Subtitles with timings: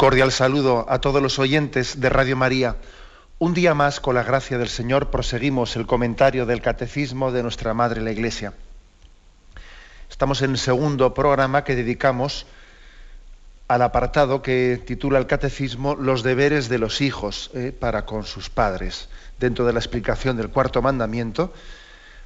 [0.00, 2.76] Cordial saludo a todos los oyentes de Radio María.
[3.38, 7.74] Un día más, con la gracia del Señor, proseguimos el comentario del Catecismo de nuestra
[7.74, 8.54] Madre la Iglesia.
[10.08, 12.46] Estamos en el segundo programa que dedicamos
[13.68, 18.48] al apartado que titula el Catecismo Los deberes de los hijos eh, para con sus
[18.48, 19.10] padres.
[19.38, 21.52] Dentro de la explicación del cuarto mandamiento,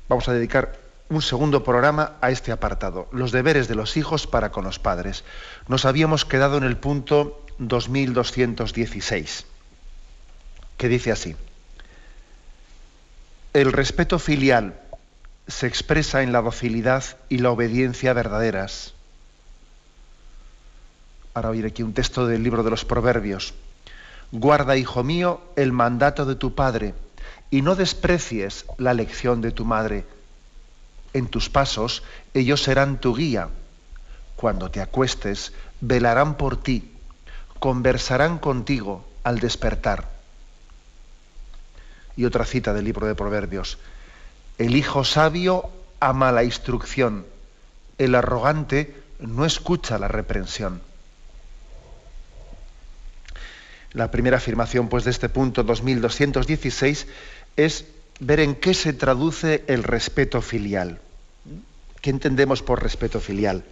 [0.09, 0.79] vamos a dedicar
[1.09, 5.25] un segundo programa a este apartado, los deberes de los hijos para con los padres.
[5.67, 9.47] Nos habíamos quedado en el punto 2216,
[10.77, 11.37] que dice así,
[13.53, 14.81] el respeto filial
[15.47, 18.95] se expresa en la docilidad y la obediencia verdaderas.
[21.35, 23.55] Ahora oír aquí un texto del libro de los Proverbios.
[24.33, 26.95] Guarda, hijo mío, el mandato de tu padre
[27.51, 30.05] y no desprecies la lección de tu madre.
[31.13, 33.51] En tus pasos ellos serán tu guía.
[34.35, 36.94] Cuando te acuestes, velarán por ti
[37.59, 40.11] conversarán contigo al despertar.
[42.17, 43.79] Y otra cita del libro de Proverbios.
[44.59, 47.27] El hijo sabio ama la instrucción,
[47.99, 50.81] el arrogante no escucha la reprensión.
[53.93, 57.07] La primera afirmación pues, de este punto 2216
[57.57, 57.87] es
[58.21, 61.01] ver en qué se traduce el respeto filial.
[62.01, 63.65] ¿Qué entendemos por respeto filial?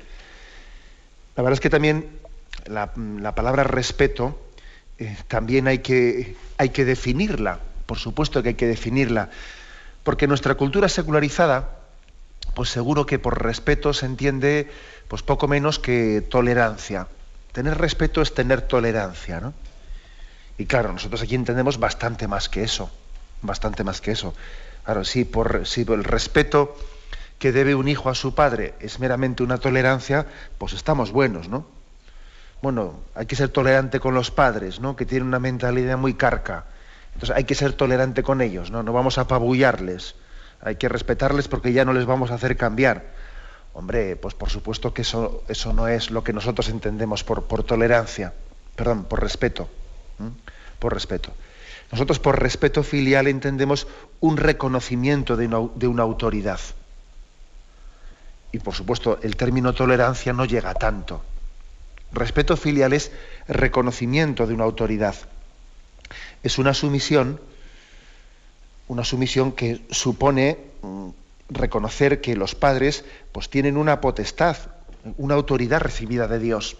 [1.36, 2.08] La verdad es que también
[2.66, 4.40] la, palabra respeto
[4.98, 9.30] eh, también hay que, hay que definirla, por supuesto que hay que definirla,
[10.02, 11.78] porque nuestra cultura secularizada,
[12.54, 14.70] pues seguro que por respeto se entiende
[15.08, 17.08] pues poco menos que tolerancia.
[17.52, 19.52] Tener respeto es tener tolerancia, ¿no?
[20.58, 22.90] Y claro, nosotros aquí entendemos bastante más que eso,
[23.42, 24.34] bastante más que eso.
[24.84, 26.76] Claro, sí, por, si el respeto
[27.38, 30.26] que debe un hijo a su padre es meramente una tolerancia,
[30.58, 31.66] pues estamos buenos, ¿no?
[32.62, 34.94] Bueno, hay que ser tolerante con los padres, ¿no?
[34.94, 36.66] Que tienen una mentalidad muy carca.
[37.12, 38.84] Entonces hay que ser tolerante con ellos, ¿no?
[38.84, 40.14] No vamos a apabullarles.
[40.60, 43.04] Hay que respetarles porque ya no les vamos a hacer cambiar.
[43.74, 47.64] Hombre, pues por supuesto que eso, eso no es lo que nosotros entendemos por, por
[47.64, 48.32] tolerancia,
[48.76, 49.68] perdón, por respeto.
[50.78, 51.32] Por respeto.
[51.90, 53.88] Nosotros por respeto filial entendemos
[54.20, 56.60] un reconocimiento de una, de una autoridad.
[58.52, 61.24] Y por supuesto, el término tolerancia no llega tanto.
[62.12, 63.10] Respeto filial es
[63.48, 65.14] reconocimiento de una autoridad.
[66.42, 67.40] Es una sumisión,
[68.88, 71.08] una sumisión que supone mm,
[71.48, 74.56] reconocer que los padres pues, tienen una potestad,
[75.16, 76.76] una autoridad recibida de Dios.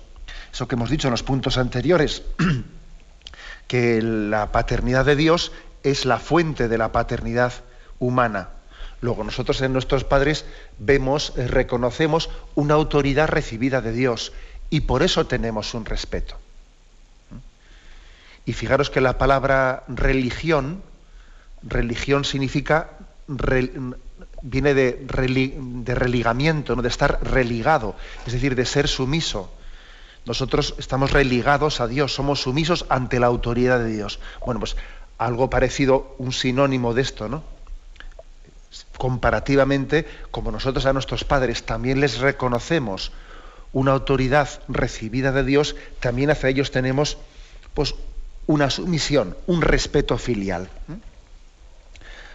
[0.53, 2.23] Eso que hemos dicho en los puntos anteriores,
[3.67, 7.53] que la paternidad de Dios es la fuente de la paternidad
[7.99, 8.51] humana.
[9.01, 10.45] Luego nosotros en nuestros padres
[10.79, 14.33] vemos, reconocemos una autoridad recibida de Dios
[14.73, 16.35] y por eso tenemos un respeto.
[18.47, 20.83] Y fijaros que la palabra religión,
[21.63, 22.93] religión significa,
[24.41, 26.81] viene de, de religamiento, ¿no?
[26.81, 27.95] de estar religado,
[28.27, 29.53] es decir, de ser sumiso.
[30.25, 34.21] Nosotros estamos religados a Dios, somos sumisos ante la autoridad de Dios.
[34.43, 34.75] Bueno, pues
[35.19, 37.45] algo parecido, un sinónimo de esto, ¿no?
[38.97, 43.13] Comparativamente, como nosotros a nuestros padres también les reconocemos
[43.73, 47.19] una autoridad recibida de Dios, también hacia ellos tenemos
[47.75, 47.95] pues,
[48.47, 50.69] una sumisión, un respeto filial.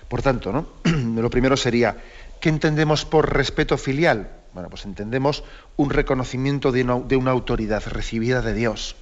[0.08, 0.68] Por tanto, ¿no?
[1.22, 1.98] lo primero sería,
[2.40, 4.32] ¿qué entendemos por respeto filial?
[4.54, 5.44] Bueno, pues entendemos
[5.76, 8.96] un reconocimiento de una, autoridad recibida de Dios,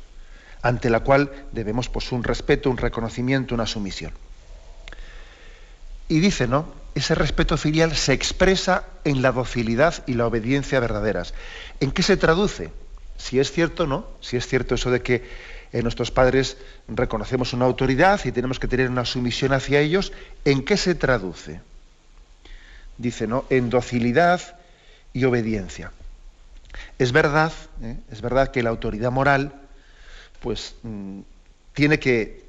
[0.62, 4.12] ante la cual debemos pues, un respeto, un reconocimiento, una sumisión.
[6.10, 6.85] Y dice, ¿no?
[6.95, 11.33] Ese respeto filial se expresa en la docilidad y la obediencia verdaderas.
[11.81, 12.71] ¿En qué se traduce?
[13.18, 14.07] Si es cierto, ¿no?
[14.21, 15.24] Si es cierto eso de que
[15.74, 16.57] en nuestros padres
[16.88, 20.13] reconocemos una autoridad y tenemos que tener una sumisión hacia ellos,
[20.45, 21.59] ¿en qué se traduce?
[22.97, 23.44] Dice, ¿no?
[23.50, 24.57] En docilidad
[25.12, 25.92] y obediencia.
[26.97, 27.51] Es verdad,
[27.81, 27.97] ¿eh?
[28.09, 29.53] es verdad que la autoridad moral,
[30.39, 31.21] pues, mm,
[31.74, 32.44] tiene que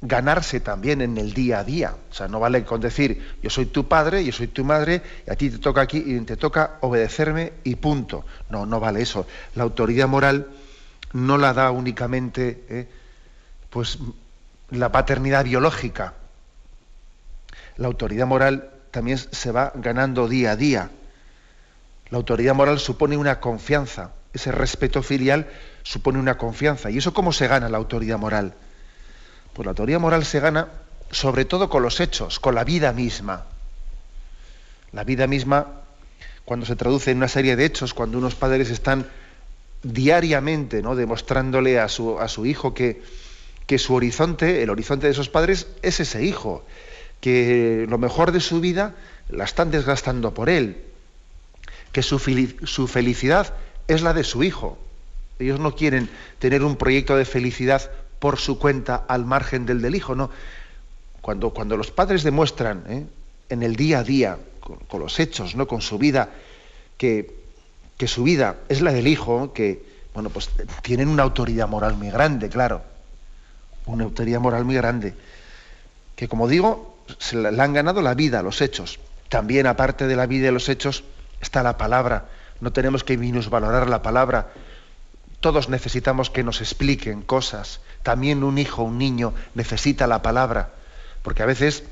[0.00, 1.94] ganarse también en el día a día.
[2.10, 5.30] O sea, no vale con decir, yo soy tu padre, yo soy tu madre, y
[5.30, 8.24] a ti te toca aquí y te toca obedecerme y punto.
[8.50, 9.26] No, no vale eso.
[9.54, 10.48] La autoridad moral
[11.12, 12.88] no la da únicamente eh,
[13.70, 13.98] pues,
[14.70, 16.14] la paternidad biológica.
[17.76, 20.90] La autoridad moral también se va ganando día a día.
[22.10, 24.12] La autoridad moral supone una confianza.
[24.32, 25.48] Ese respeto filial
[25.82, 26.90] supone una confianza.
[26.90, 28.54] ¿Y eso cómo se gana la autoridad moral?
[29.54, 30.68] Pues la autoridad moral se gana
[31.10, 33.44] sobre todo con los hechos, con la vida misma.
[34.92, 35.66] La vida misma,
[36.44, 39.08] cuando se traduce en una serie de hechos, cuando unos padres están
[39.84, 40.96] diariamente ¿no?
[40.96, 43.02] demostrándole a su, a su hijo que,
[43.66, 46.64] que su horizonte, el horizonte de esos padres, es ese hijo,
[47.20, 48.96] que lo mejor de su vida
[49.28, 50.82] la están desgastando por él,
[51.92, 53.54] que su felicidad
[53.86, 54.78] es la de su hijo.
[55.38, 56.08] Ellos no quieren
[56.40, 57.90] tener un proyecto de felicidad
[58.24, 60.30] por su cuenta al margen del del hijo, no.
[61.20, 63.06] Cuando, cuando los padres demuestran ¿eh?
[63.50, 65.68] en el día a día, con, los hechos, ¿no?
[65.68, 66.30] con su vida,
[66.96, 67.36] que,
[67.98, 69.84] que su vida es la del hijo, que
[70.14, 70.48] bueno, pues
[70.80, 72.80] tienen una autoridad moral muy grande, claro
[73.84, 75.12] una autoridad moral muy grande,
[76.16, 79.00] que como digo, se le han ganado la vida, los hechos.
[79.28, 81.04] También aparte de la vida y los hechos
[81.42, 82.30] está la palabra.
[82.62, 84.50] No tenemos que minusvalorar la palabra.
[85.44, 87.80] Todos necesitamos que nos expliquen cosas.
[88.02, 90.70] También un hijo, un niño necesita la palabra.
[91.20, 91.84] Porque a veces,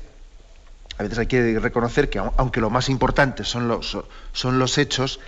[0.97, 3.95] a veces hay que reconocer que aunque lo más importante son los,
[4.31, 5.19] son los hechos,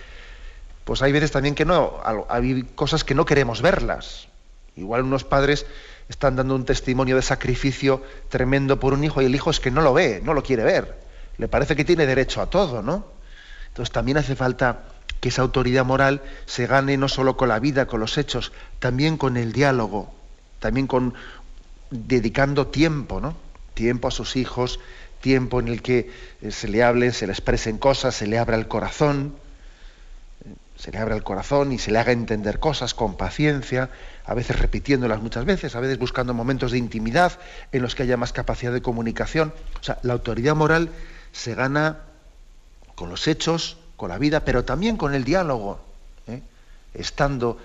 [0.86, 4.28] pues hay veces también que no, hay cosas que no queremos verlas.
[4.76, 5.68] Igual unos padres
[6.10, 9.70] están dando un testimonio de sacrificio tremendo por un hijo y el hijo es que
[9.70, 11.00] no lo ve, no lo quiere ver.
[11.38, 13.06] Le parece que tiene derecho a todo, ¿no?
[13.68, 14.95] Entonces también hace falta
[15.26, 19.18] que esa autoridad moral se gane no solo con la vida, con los hechos, también
[19.18, 20.14] con el diálogo,
[20.60, 21.16] también con
[21.90, 23.36] dedicando tiempo, ¿no?
[23.74, 24.80] Tiempo a sus hijos,
[25.22, 26.12] tiempo en el que
[26.44, 29.34] eh, se le hablen, se le expresen cosas, se le abra el corazón,
[30.78, 33.90] se le abra el corazón y se le haga entender cosas con paciencia,
[34.26, 37.40] a veces repitiéndolas muchas veces, a veces buscando momentos de intimidad
[37.72, 39.56] en los que haya más capacidad de comunicación.
[39.82, 40.92] O sea, la autoridad moral
[41.32, 42.02] se gana
[42.94, 45.80] con los hechos, con la vida, pero también con el diálogo,
[46.28, 46.42] ¿eh?
[46.94, 47.58] estando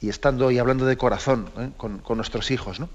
[0.00, 1.70] y estando y hablando de corazón ¿eh?
[1.76, 2.80] con, nuestros hijos.
[2.80, 2.88] ¿no?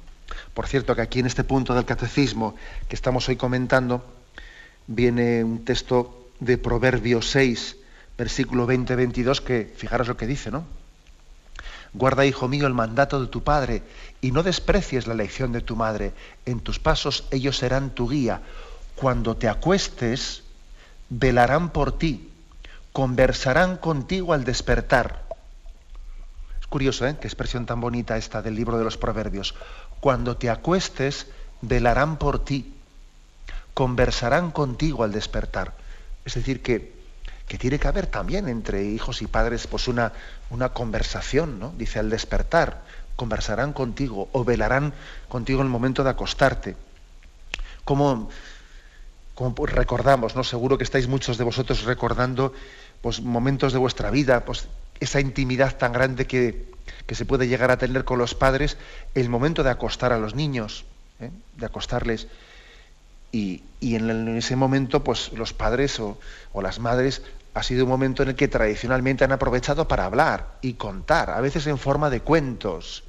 [0.54, 2.56] Por cierto, que aquí en este punto del catecismo
[2.88, 4.06] que estamos hoy comentando,
[4.88, 7.78] viene un texto de Proverbios 6,
[8.18, 10.66] versículo 20-22, que fijaros lo que dice, ¿no?
[11.94, 13.84] Guarda, hijo mío, el mandato de tu padre
[14.20, 16.14] y no desprecies la lección de tu madre.
[16.46, 18.42] En tus pasos ellos serán tu guía.
[18.96, 20.42] Cuando te acuestes,
[21.10, 22.32] velarán por ti,
[22.94, 25.24] conversarán contigo al despertar.
[26.62, 27.18] Es curioso, ¿eh?
[27.20, 29.56] Qué expresión tan bonita esta del libro de los Proverbios.
[30.00, 31.28] Cuando te acuestes,
[31.62, 32.74] velarán por ti,
[33.74, 35.74] conversarán contigo al despertar.
[36.24, 37.04] Es decir, que
[37.48, 40.14] que tiene que haber también entre hijos y padres pues una,
[40.50, 41.74] una conversación, ¿no?
[41.78, 42.82] Dice, al despertar,
[43.16, 44.94] conversarán contigo o velarán
[45.28, 46.76] contigo en el momento de acostarte.
[47.84, 48.30] Como,
[49.36, 50.44] como recordamos, ¿no?
[50.44, 52.54] Seguro que estáis muchos de vosotros recordando
[53.04, 54.68] pues, momentos de vuestra vida, pues,
[55.00, 56.74] esa intimidad tan grande que,
[57.06, 58.78] que se puede llegar a tener con los padres,
[59.14, 60.86] el momento de acostar a los niños,
[61.20, 61.30] ¿eh?
[61.58, 62.28] de acostarles.
[63.32, 66.18] Y, en, ese momento, pues los padres o,
[66.62, 70.74] las madres ha sido un momento en el que tradicionalmente han aprovechado para hablar y
[70.74, 73.04] contar, a veces en forma de cuentos.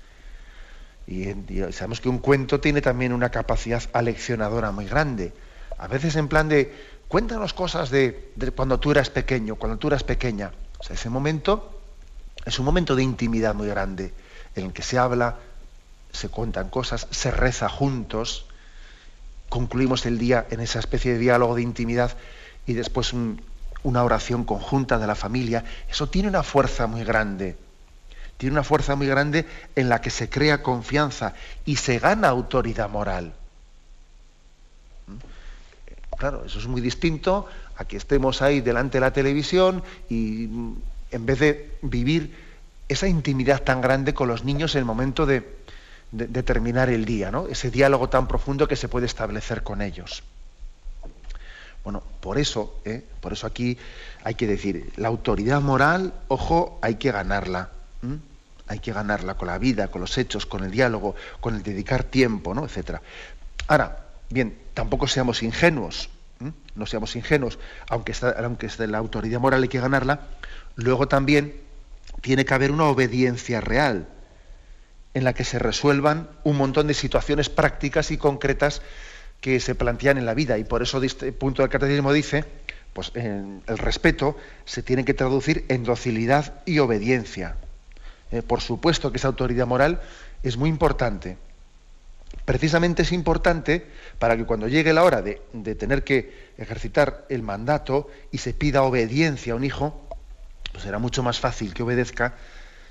[1.07, 1.27] Y,
[1.73, 5.33] sabemos que un cuento tiene también una capacidad aleccionadora muy grande.
[5.79, 6.73] A veces en plan de,
[7.15, 10.51] cuéntanos cosas de, cuando tú eras pequeño, cuando tú eras pequeña.
[10.91, 11.81] Ese momento
[12.45, 14.13] es un momento de intimidad muy grande,
[14.57, 15.37] en el que se habla,
[16.11, 18.47] se cuentan cosas, se reza juntos,
[19.49, 22.17] concluimos el día en esa especie de diálogo de intimidad
[22.67, 27.57] y después una oración conjunta de la familia, eso tiene una fuerza muy grande.
[28.39, 32.91] Tiene una fuerza muy grande en la que se crea confianza y se gana autoridad
[32.91, 33.35] moral.
[36.19, 40.77] Claro, eso es muy distinto a que estemos ahí delante de la televisión y mm,
[41.11, 42.35] en vez de vivir
[42.89, 45.43] esa intimidad tan grande con los niños en el momento de,
[46.13, 47.49] de, terminar el día, ¿no?
[47.49, 50.23] ese diálogo tan profundo que se puede establecer con ellos.
[51.83, 53.05] Bueno, por eso, ¿eh?
[53.21, 53.77] por eso aquí
[54.23, 57.71] hay que decir, la autoridad moral, ojo, hay que ganarla.
[58.67, 62.05] Hay que ganarla con la vida, con los hechos, con el diálogo, con el dedicar
[62.05, 62.65] tiempo, ¿no?
[62.65, 63.03] etcétera.
[63.67, 66.11] Ahora, bien, tampoco seamos ingenuos,
[66.75, 68.35] no seamos ingenuos, aunque, está,
[68.87, 70.21] la autoridad moral hay que ganarla,
[70.77, 71.55] luego también
[72.21, 74.09] tiene que haber una obediencia real
[75.15, 78.83] en la que se resuelvan un montón de situaciones prácticas y concretas
[79.41, 80.59] que se plantean en la vida.
[80.59, 82.45] Y por eso este punto del catecismo dice,
[82.93, 87.57] pues el respeto se tiene que traducir en docilidad y obediencia.
[88.33, 90.01] Eh, por supuesto que esa autoridad moral
[90.43, 91.37] es muy importante.
[92.45, 93.87] Precisamente es importante
[94.19, 95.37] para que cuando llegue la hora de,
[95.77, 100.07] tener que ejercitar el mandato y se pida obediencia a un hijo,
[100.71, 102.35] pues será mucho más fácil que obedezca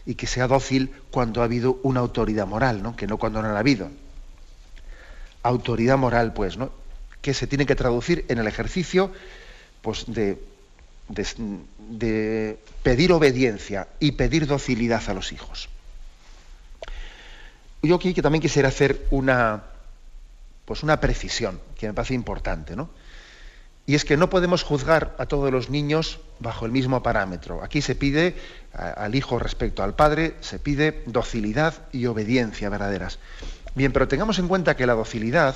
[0.05, 2.95] y que sea dócil cuando ha habido una autoridad moral, ¿no?
[2.95, 3.91] que no cuando no la ha habido.
[5.43, 6.71] Autoridad moral, pues, ¿no?
[7.21, 9.11] que se tiene que traducir en el ejercicio
[9.83, 10.41] pues, de,
[11.09, 15.69] de pedir obediencia y pedir docilidad a los hijos
[17.83, 19.63] yo aquí que también quisiera hacer una,
[20.65, 22.89] pues una precisión que me parece importante, ¿no?
[23.85, 27.61] Y es que no podemos juzgar a todos los niños bajo el mismo parámetro.
[27.61, 28.35] Aquí se pide
[28.73, 33.19] al hijo respecto al padre, se pide docilidad y obediencia verdaderas.
[33.75, 35.55] Bien, pero tengamos en cuenta que la docilidad,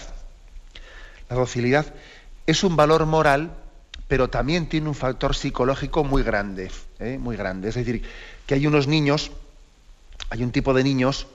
[1.30, 1.86] la docilidad
[2.46, 3.52] es un valor moral,
[4.10, 6.70] pero también tiene un factor psicológico muy grande,
[7.00, 7.18] ¿eh?
[7.18, 7.70] muy grande.
[7.70, 8.04] Es decir,
[8.46, 9.32] que hay unos niños,
[10.30, 11.28] hay un tipo de niños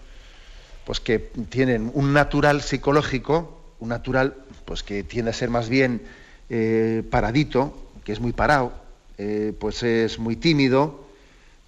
[0.85, 6.03] pues que tienen un natural psicológico, un natural pues que tiende a ser más bien
[6.49, 8.73] eh, paradito, que es muy parado,
[9.19, 11.07] eh, pues es muy tímido,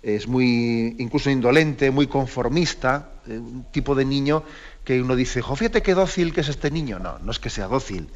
[0.03, 4.43] es muy incluso indolente, muy conformista, eh, un tipo de niño
[4.85, 6.99] que uno dice, jo, fíjate qué dócil que es este niño.
[6.99, 8.09] No, no es que sea dócil,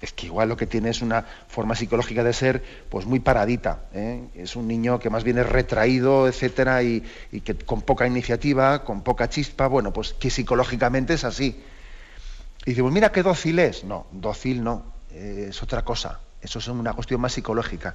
[0.00, 3.86] es que igual lo que tiene es una forma psicológica de ser pues muy paradita.
[3.94, 4.22] ¿eh?
[4.34, 7.02] Es un niño que más bien es retraído, etcétera, y,
[7.44, 11.62] que con poca iniciativa, con poca chispa, bueno, pues que psicológicamente es así.
[12.66, 13.84] Y dice, pues mira qué dócil es.
[13.84, 14.84] No, dócil no,
[15.14, 16.20] es otra cosa.
[16.42, 17.94] Eso es una cuestión más psicológica.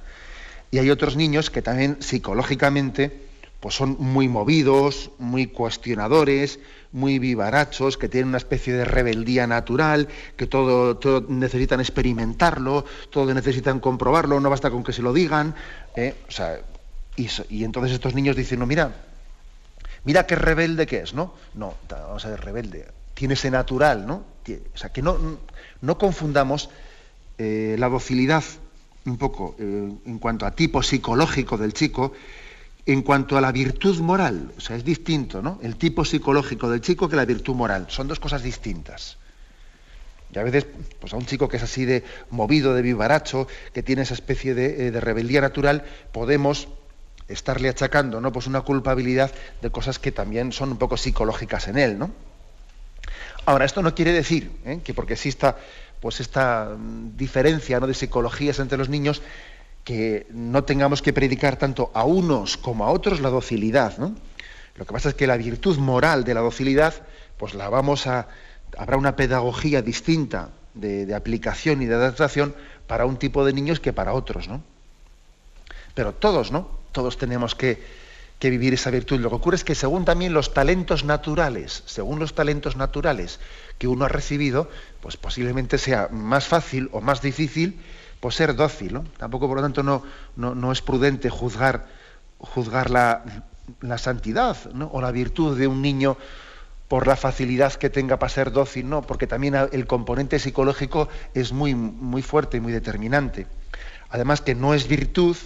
[0.72, 3.30] Y hay otros niños que también psicológicamente
[3.60, 6.58] pues son muy movidos, muy cuestionadores,
[6.92, 13.80] muy vivarachos, que tienen una especie de rebeldía natural, que todo, necesitan experimentarlo, todo necesitan
[13.80, 15.54] comprobarlo, no basta con que se lo digan.
[15.96, 16.14] ¿eh?
[17.16, 18.94] y, entonces estos niños dicen, mira,
[20.04, 21.34] mira qué rebelde que es, ¿no?
[21.54, 22.86] No, vamos a ver, rebelde.
[23.14, 24.24] Tiene ese natural, ¿no?
[24.74, 25.18] O sea, que no,
[25.80, 26.68] no confundamos
[27.38, 28.44] eh, la docilidad
[29.04, 32.12] un poco eh, en cuanto a tipo psicológico del chico
[32.84, 35.58] en cuanto a la virtud moral, o sea, es distinto, ¿no?
[35.62, 39.18] El tipo psicológico del chico que la virtud moral, son dos cosas distintas.
[40.34, 40.66] Y a veces,
[40.98, 44.54] pues a un chico que es así de movido, de vivaracho, que tiene esa especie
[44.54, 46.68] de, eh, rebeldía natural, podemos
[47.28, 48.32] estarle achacando, ¿no?
[48.32, 52.10] Pues una culpabilidad de cosas que también son un poco psicológicas en él, ¿no?
[53.44, 54.80] Ahora, esto no quiere decir ¿eh?
[54.84, 55.56] que porque exista
[56.00, 57.86] pues esta mm, diferencia ¿no?
[57.86, 59.22] de psicologías entre los niños,
[59.84, 63.98] que no tengamos que predicar tanto a unos como a otros la docilidad.
[63.98, 64.14] ¿no?
[64.76, 66.94] Lo que pasa es que la virtud moral de la docilidad,
[67.36, 68.28] pues la vamos a.
[68.76, 72.54] habrá una pedagogía distinta de, aplicación y de adaptación
[72.86, 74.62] para un tipo de niños que para otros, ¿no?
[75.94, 76.70] Pero todos, ¿no?
[76.92, 77.82] Todos tenemos que,
[78.38, 79.20] que vivir esa virtud.
[79.20, 83.40] Lo que ocurre es que según también los talentos naturales, según los talentos naturales
[83.78, 84.70] que uno ha recibido,
[85.00, 87.78] pues posiblemente sea más fácil o más difícil
[88.22, 88.94] por ser dócil.
[88.94, 89.04] ¿no?
[89.18, 90.04] Tampoco, por lo tanto, no,
[90.36, 91.88] no, es prudente juzgar,
[92.38, 93.24] juzgar la,
[93.98, 94.56] santidad
[94.92, 96.16] o la virtud de un niño
[96.86, 101.52] por la facilidad que tenga para ser dócil, no, porque también el componente psicológico es
[101.52, 103.48] muy, muy fuerte y muy determinante.
[104.08, 105.36] Además que no es virtud,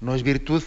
[0.00, 0.62] no es virtud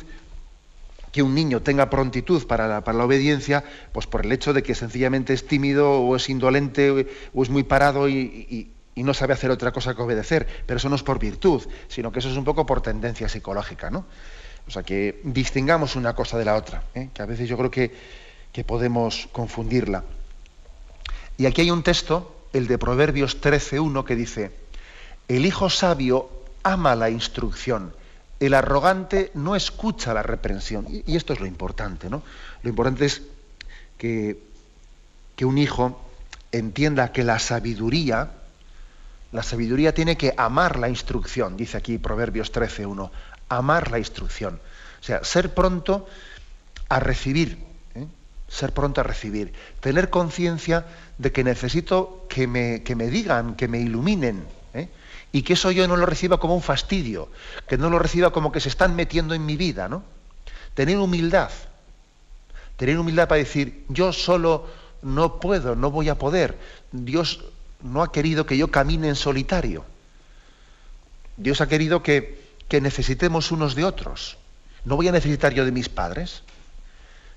[1.11, 4.63] que un niño tenga prontitud para la, para la, obediencia, pues por el hecho de
[4.63, 9.49] que sencillamente es tímido o es indolente o es muy parado y no sabe hacer
[9.49, 12.43] otra cosa que obedecer, pero eso no es por virtud, sino que eso es un
[12.43, 14.05] poco por tendencia psicológica, ¿no?
[14.67, 17.09] O sea, que distingamos una cosa de la otra, ¿eh?
[17.13, 17.91] que a veces yo creo que,
[18.51, 20.03] que podemos confundirla.
[21.37, 24.51] Y aquí hay un texto, el de Proverbios 13.1, que dice,
[25.27, 26.29] el hijo sabio
[26.61, 27.93] ama la instrucción,
[28.39, 30.85] el arrogante no escucha la reprensión.
[30.89, 32.23] Y, esto es lo importante, ¿no?
[32.61, 33.21] Lo importante es
[33.97, 34.37] que,
[35.35, 35.99] que un hijo
[36.51, 38.31] entienda que la sabiduría,
[39.33, 43.09] la sabiduría tiene que amar la instrucción, dice aquí Proverbios 13.1,
[43.49, 44.59] amar la instrucción.
[45.01, 46.07] O sea, ser pronto
[46.87, 47.57] a recibir,
[47.95, 48.05] ¿eh?
[48.47, 50.85] ser pronto a recibir, tener conciencia
[51.17, 54.87] de que necesito que me, que me, digan, que me iluminen, ¿eh?
[55.31, 57.29] y que eso yo no lo reciba como un fastidio,
[57.67, 60.03] que no lo reciba como que se están metiendo en mi vida, ¿no?
[60.75, 61.49] Tener humildad,
[62.77, 64.67] tener humildad para decir, yo solo
[65.01, 66.55] no puedo, no voy a poder,
[66.91, 67.43] Dios
[67.83, 69.85] no ha querido que yo camine en solitario.
[71.37, 72.41] Dios ha querido que,
[72.81, 74.39] necesitemos unos de otros.
[74.83, 76.41] No voy a necesitar yo de mis padres.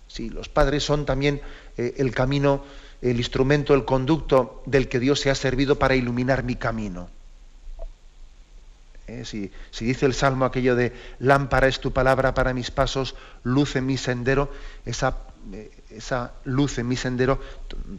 [0.09, 1.43] Sí, los padres son también
[1.77, 2.65] eh, el camino,
[3.03, 7.11] el instrumento, el conducto del que Dios se ha servido para iluminar mi camino.
[9.07, 9.25] ¿eh?
[9.25, 9.51] Si,
[9.85, 13.99] dice el Salmo aquello de lámpara es tu palabra para mis pasos, luz en mi
[13.99, 14.51] sendero,
[14.87, 15.19] esa,
[15.91, 17.41] esa luz en mi sendero,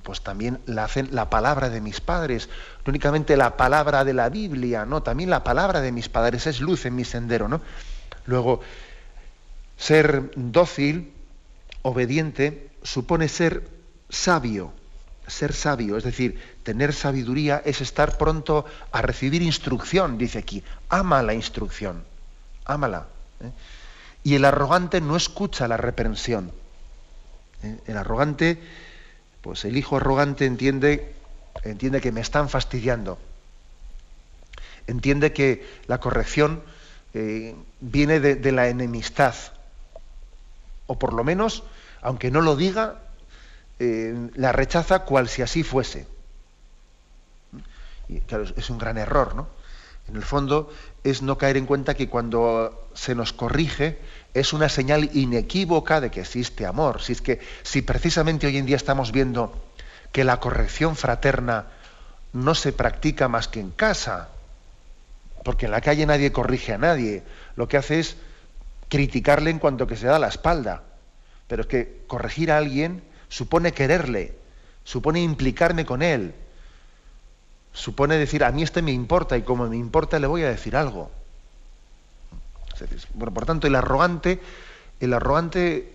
[0.03, 2.49] pues también la hacen la palabra de mis padres,
[2.85, 6.59] no únicamente la palabra de la Biblia, no, también la palabra de mis padres es
[6.61, 7.61] luz en mi sendero, ¿no?
[8.25, 8.61] Luego,
[9.77, 11.13] ser dócil,
[11.81, 13.69] obediente, supone ser
[14.09, 14.73] sabio,
[15.27, 20.63] ser sabio, es decir, tener sabiduría es estar pronto a recibir instrucción, dice aquí.
[20.89, 22.03] Ama la instrucción,
[22.65, 23.07] ámala.
[23.41, 23.51] ¿eh?
[24.23, 26.51] Y el arrogante no escucha la reprensión.
[27.63, 27.77] ¿Eh?
[27.87, 28.59] El arrogante,
[29.41, 31.13] pues el hijo arrogante entiende,
[31.63, 33.17] entiende que me están fastidiando.
[34.87, 36.63] Entiende que la corrección
[37.13, 39.35] eh, viene de, la enemistad.
[40.85, 41.63] O por lo menos,
[42.01, 43.01] aunque no lo diga,
[43.79, 46.07] eh, la rechaza cual si así fuese.
[48.27, 49.47] Claro, es un gran error, ¿no?
[50.07, 50.71] En el fondo
[51.03, 53.99] es no caer en cuenta que cuando se nos corrige
[54.39, 57.01] es una señal inequívoca de que existe amor.
[57.01, 59.53] Si es que si precisamente hoy en día estamos viendo
[60.11, 61.67] que la corrección fraterna
[62.33, 64.29] no se practica más que en casa,
[65.43, 67.23] porque en la calle nadie corrige a nadie,
[67.55, 68.17] lo que hace es
[68.89, 70.83] criticarle en cuanto que se da la espalda.
[71.47, 74.35] Pero es que corregir a alguien supone quererle,
[74.83, 76.35] supone implicarme con él,
[77.73, 80.75] supone decir, a mí este me importa y como me importa le voy a decir
[80.75, 81.11] algo.
[83.17, 84.39] Por tanto, el arrogante,
[84.99, 85.13] el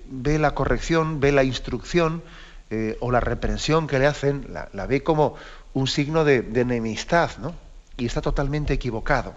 [0.09, 2.23] ve la corrección, ve la instrucción
[2.71, 5.35] eh, o la reprensión que le hacen, la, ve como
[5.75, 7.55] un signo de, de enemistad, ¿no?
[7.97, 9.35] Y está totalmente equivocado.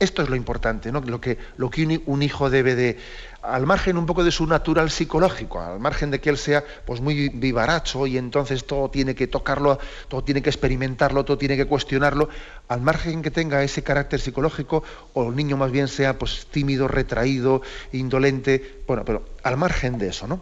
[0.00, 1.00] Esto es lo importante, ¿no?
[1.00, 2.98] lo, que, lo que un hijo debe de,
[3.44, 7.00] al margen un poco de su natural psicológico, al margen de que él sea pues,
[7.00, 9.78] muy vivaracho y entonces todo tiene que tocarlo,
[10.08, 12.28] todo tiene que experimentarlo, todo tiene que cuestionarlo,
[12.68, 16.88] al margen que tenga ese carácter psicológico, o el niño más bien sea pues, tímido,
[16.88, 17.60] retraído,
[17.92, 20.40] indolente, bueno, pero al margen de eso, ¿no?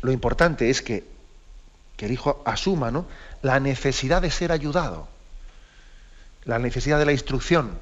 [0.00, 1.04] Lo importante es que,
[1.96, 3.06] que el hijo asuma ¿no?
[3.42, 5.06] la necesidad de ser ayudado,
[6.44, 7.78] la necesidad de la instrucción,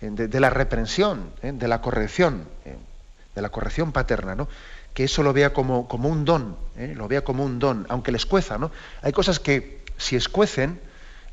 [0.00, 1.52] de, la reprensión, ¿eh?
[1.52, 2.76] de la corrección, ¿eh?
[3.38, 4.48] De la corrección paterna, ¿no?
[4.94, 6.92] que eso lo vea como, como un don, ¿eh?
[6.96, 8.58] lo vea como un don, aunque le escueza.
[8.58, 8.70] ¿no?
[9.00, 10.80] Hay cosas que si escuecen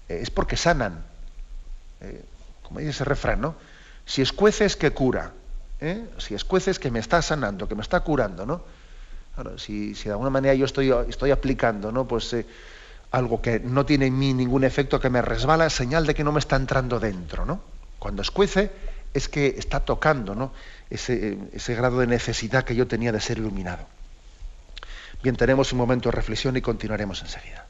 [0.07, 1.03] es porque sanan,
[2.61, 3.55] como dice ese refrán, ¿no?
[4.05, 5.33] si escuece es que cura,
[6.19, 8.45] si escuece es que me está sanando, que me está curando.
[8.45, 8.61] ¿no?
[9.57, 12.07] si, de alguna manera yo estoy, estoy aplicando ¿no?
[12.07, 12.35] pues,
[13.09, 16.31] algo que no tiene en mí ningún efecto, que me resbala, señal de que no
[16.31, 17.45] me está entrando dentro.
[17.45, 17.61] ¿no?
[17.97, 18.71] Cuando escuece
[19.11, 20.51] es que está tocando ¿no?
[20.89, 23.87] Ese, ese grado de necesidad que yo tenía de ser iluminado.
[25.23, 27.64] Bien, tenemos un momento de reflexión y continuaremos enseguida.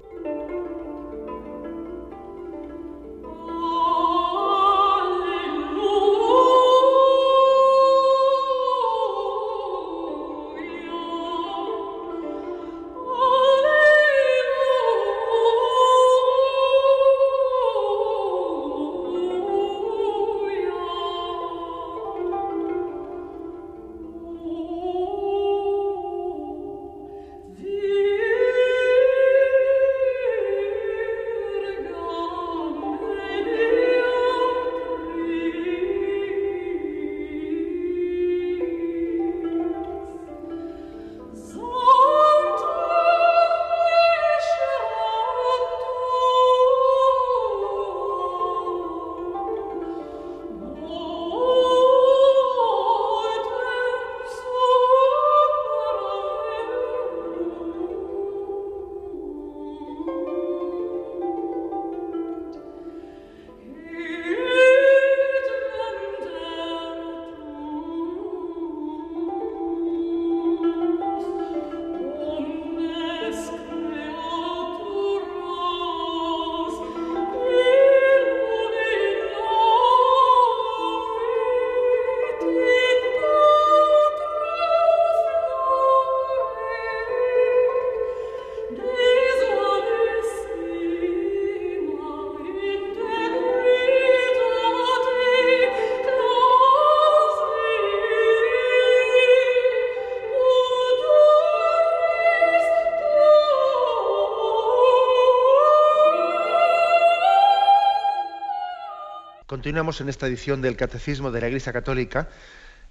[109.66, 112.28] Continuamos en esta edición del Catecismo de la Iglesia Católica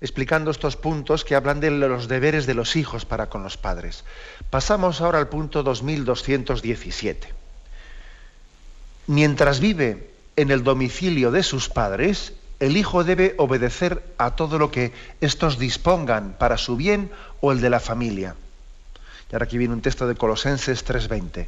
[0.00, 4.02] explicando estos puntos que hablan de los deberes de los hijos para con los padres.
[4.50, 7.28] Pasamos ahora al punto 2217.
[9.06, 14.72] Mientras vive en el domicilio de sus padres, el hijo debe obedecer a todo lo
[14.72, 17.08] que estos dispongan para su bien
[17.40, 18.34] o el de la familia.
[19.30, 21.46] Y ahora aquí viene un texto de Colosenses 3:20.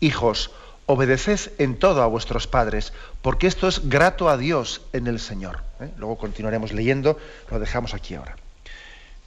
[0.00, 0.50] Hijos,
[0.86, 5.60] obedeced en todo a vuestros padres, porque esto es grato a Dios en el Señor.
[5.80, 5.90] ¿eh?
[5.98, 7.18] Luego continuaremos leyendo,
[7.50, 8.36] lo dejamos aquí ahora.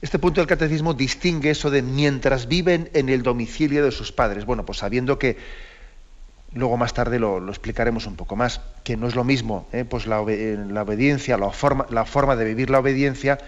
[0.02, 4.46] Este punto del catecismo distingue eso de mientras viven en el domicilio de sus padres.
[4.46, 5.36] Bueno, pues sabiendo que
[6.54, 9.84] luego más tarde lo, explicaremos un poco más, que no es lo mismo ¿eh?
[9.84, 13.38] pues la, obediencia, la forma, de vivir la obediencia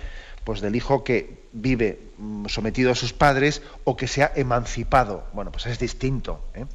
[0.45, 5.25] pues del hijo que vive mm, sometido a sus padres o que se ha emancipado.
[5.33, 6.45] Bueno, pues es distinto.
[6.55, 6.67] ¿eh?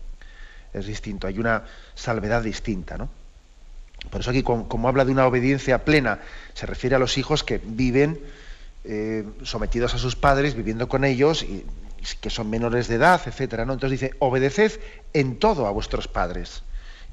[0.73, 1.63] Es distinto, hay una
[1.95, 3.09] salvedad distinta, ¿no?
[4.09, 6.19] Por eso aquí, como, habla de una obediencia plena,
[6.53, 8.19] se refiere a los hijos que viven
[8.83, 11.65] eh, sometidos a sus padres, viviendo con ellos, y,
[12.21, 13.73] que son menores de edad, etcétera, ¿no?
[13.73, 14.79] Entonces dice, obedeced
[15.13, 16.63] en todo a vuestros padres.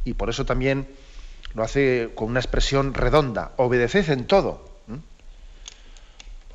[0.05, 0.87] Y por eso también
[1.55, 4.75] lo hace con una expresión redonda, obedeced en todo.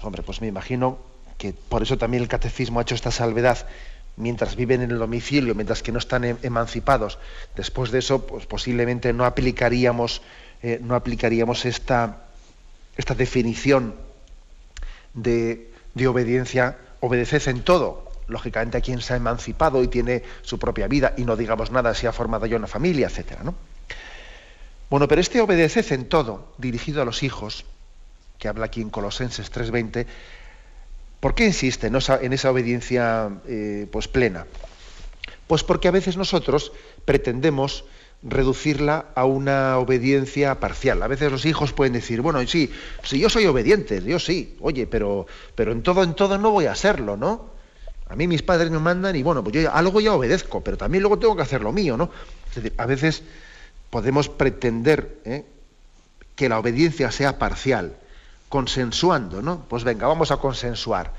[0.01, 0.97] Hombre, pues me imagino
[1.38, 3.67] que por eso también el catecismo ha hecho esta salvedad
[4.19, 7.17] mientras viven en el domicilio, mientras que no están em, emancipados.
[7.55, 10.21] Después de eso, pues posiblemente no aplicaríamos,
[10.62, 10.82] eh,
[11.63, 13.95] esta, definición
[15.13, 15.71] de,
[16.08, 18.12] obediencia, obedeced en todo.
[18.27, 21.95] Lógicamente a quien se ha emancipado y tiene su propia vida, y no digamos nada
[21.95, 23.39] si ha formado ya una familia, etc.
[23.43, 23.55] ¿no?
[24.89, 27.65] Bueno, pero este obedeced en todo, dirigido a los hijos,
[28.38, 30.05] que habla aquí en Colosenses 3:20,
[31.19, 34.45] ¿Por qué insiste en esa, obediencia eh, pues plena?
[35.47, 36.71] Pues porque a veces nosotros
[37.05, 37.84] pretendemos
[38.23, 41.01] reducirla a una obediencia parcial.
[41.01, 42.71] A veces los hijos pueden decir, bueno, sí,
[43.03, 46.65] si yo soy obediente, yo sí, oye, pero, pero en todo, en todo no voy
[46.65, 47.49] a serlo, ¿no?
[48.08, 51.03] A mí mis padres me mandan y bueno, pues yo algo ya obedezco, pero también
[51.03, 52.12] luego tengo que hacer lo mío, ¿no?
[52.49, 53.23] Es decir, a veces
[53.89, 55.45] podemos pretender ¿eh?
[56.36, 57.95] que la obediencia sea parcial
[58.49, 59.63] consensuando, ¿no?
[59.69, 61.13] Pues venga, vamos a consensuar.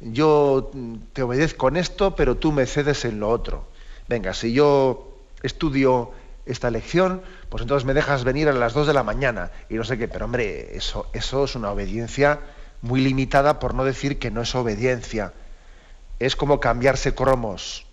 [0.00, 0.70] Yo
[1.12, 3.64] te obedezco en esto, pero tú me cedes en lo otro.
[4.06, 6.12] Venga, si yo estudio
[6.46, 9.84] esta lección, pues entonces me dejas venir a las 2 de la mañana y no
[9.84, 12.40] sé qué, pero hombre, eso, eso es una obediencia
[12.80, 15.32] muy limitada, por no decir que no es obediencia.
[16.18, 17.86] Es como cambiarse cromos.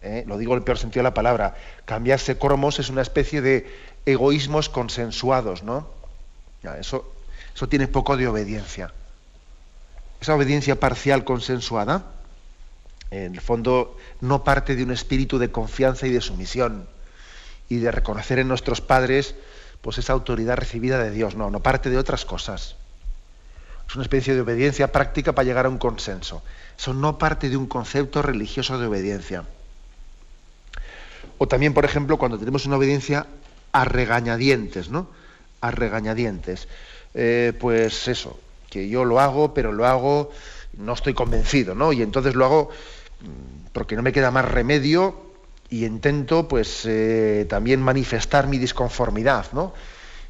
[0.00, 0.24] ¿eh?
[0.26, 1.56] Lo digo en el peor sentido de la palabra.
[1.84, 3.70] Cambiarse cromos es una especie de
[4.06, 5.86] egoísmos consensuados, ¿no?
[6.78, 7.12] Eso,
[7.54, 8.92] eso tiene poco de obediencia.
[10.20, 12.04] Esa obediencia parcial consensuada,
[13.10, 16.88] en el fondo, no parte de un espíritu de confianza y de sumisión
[17.68, 19.34] y de reconocer en nuestros padres
[19.80, 21.34] pues esa autoridad recibida de Dios.
[21.34, 22.76] No, no parte de otras cosas.
[23.88, 26.42] Es una especie de obediencia práctica para llegar a un consenso.
[26.78, 29.44] Eso no parte de un concepto religioso de obediencia.
[31.38, 33.26] O también, por ejemplo, cuando tenemos una obediencia
[33.72, 35.08] a regañadientes, ¿no?
[35.60, 36.68] A regañadientes.
[37.14, 38.38] Eh, pues eso,
[38.70, 40.30] que yo lo hago, pero lo hago,
[40.78, 41.92] no estoy convencido, ¿no?
[41.92, 42.70] Y entonces lo hago
[43.20, 45.32] mm, porque no me queda más remedio
[45.68, 49.74] y intento pues eh, también manifestar mi disconformidad, ¿no?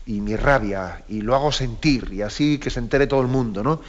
[0.07, 3.63] Y mi rabia, y lo hago sentir, y así que se entere todo el mundo,
[3.63, 3.81] ¿no?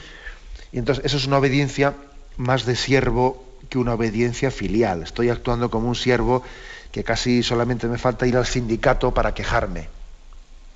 [0.72, 1.96] Y entonces eso es una obediencia
[2.38, 5.04] más de siervo que una obediencia filial.
[5.04, 6.44] Estoy actuando como un siervo
[6.92, 9.82] que casi solamente me falta ir al sindicato para quejarme.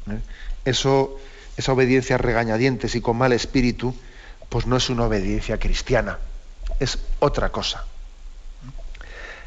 [0.09, 0.19] ¿eh?
[0.65, 1.19] Eso
[1.57, 3.93] esa obediencia regañadientes y con mal espíritu,
[4.49, 6.19] pues no es una obediencia cristiana,
[6.79, 7.85] es otra cosa.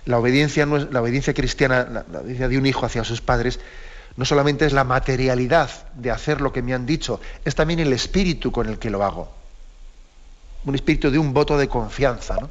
[0.07, 3.61] La obediencia, no es, la obediencia cristiana, la, obediencia de un hijo hacia sus padres,
[4.17, 7.93] no solamente es la materialidad de hacer lo que me han dicho, es también el
[7.93, 9.33] espíritu con el que lo hago.
[10.65, 12.51] Un espíritu de un voto de confianza, ¿no?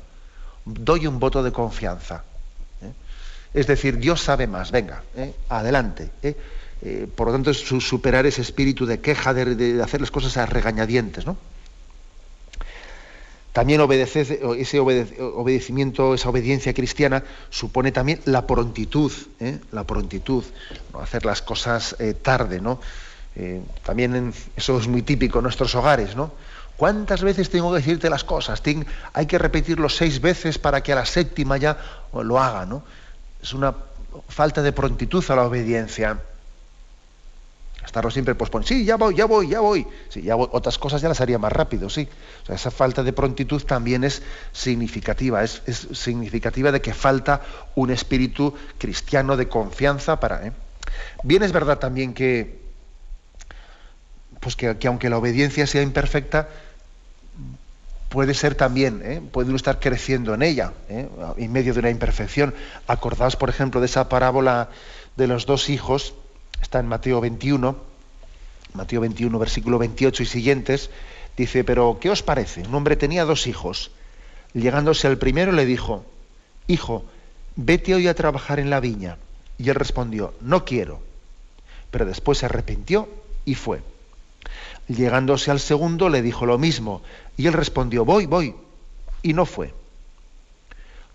[0.66, 2.24] Doy un voto de confianza.
[2.82, 2.92] ¿eh?
[3.54, 5.34] Es decir, Dios sabe más, venga, ¿eh?
[5.50, 6.12] adelante.
[6.24, 6.36] ¿eh?
[6.82, 10.46] Eh, por lo tanto, es superar ese espíritu de queja, de, hacer las cosas a
[10.46, 11.26] regañadientes.
[11.26, 11.36] ¿no?
[13.52, 19.60] También obedecer, ese obedecimiento, esa obediencia cristiana supone también la prontitud, ¿eh?
[19.72, 20.44] la prontitud,
[21.02, 22.80] hacer las cosas eh, tarde, ¿no?
[23.86, 26.34] también eso es muy típico en nuestros hogares, ¿no?
[26.76, 28.62] ¿Cuántas veces tengo que decirte las cosas?
[29.14, 31.78] hay que repetirlo seis veces para que a la séptima ya
[32.12, 32.84] lo haga, ¿no?
[33.42, 33.74] Es una
[34.28, 36.20] falta de prontitud a la obediencia
[37.86, 38.68] estarlo siempre posponiendo.
[38.68, 39.86] Sí, ya voy, ya voy, ya voy.
[40.10, 42.08] Sí, ya Otras cosas ya las haría más rápido, sí.
[42.48, 45.44] Esa falta de prontitud también es significativa.
[45.44, 45.62] Es,
[45.94, 47.42] significativa de que falta
[47.76, 50.48] un espíritu cristiano de confianza para.
[50.48, 50.52] ¿eh?
[51.24, 52.60] Bien es verdad también que,
[54.40, 56.50] pues que, aunque la obediencia sea imperfecta,
[58.10, 59.22] puede ser también, ¿eh?
[59.32, 61.08] puede uno estar creciendo en ella, ¿eh?
[61.38, 62.54] en medio de una imperfección.
[62.88, 64.70] Acordaos, por ejemplo, de esa parábola
[65.16, 66.16] de los dos hijos
[66.62, 67.76] está en Mateo 21,
[68.74, 70.90] Mateo 21, versículo 28 y siguientes,
[71.38, 72.62] dice, pero ¿qué os parece?
[72.62, 73.92] Un hombre tenía dos hijos.
[74.54, 76.06] Llegándose al primero le dijo,
[76.70, 77.04] Hijo,
[77.56, 79.18] vete hoy a trabajar en la viña.
[79.58, 81.02] Y él respondió, no quiero.
[81.90, 83.10] Pero después se arrepintió
[83.44, 83.82] y fue.
[84.88, 87.02] Llegándose al segundo le dijo lo mismo.
[87.38, 88.54] Y él respondió, voy, voy.
[89.24, 89.74] Y no fue.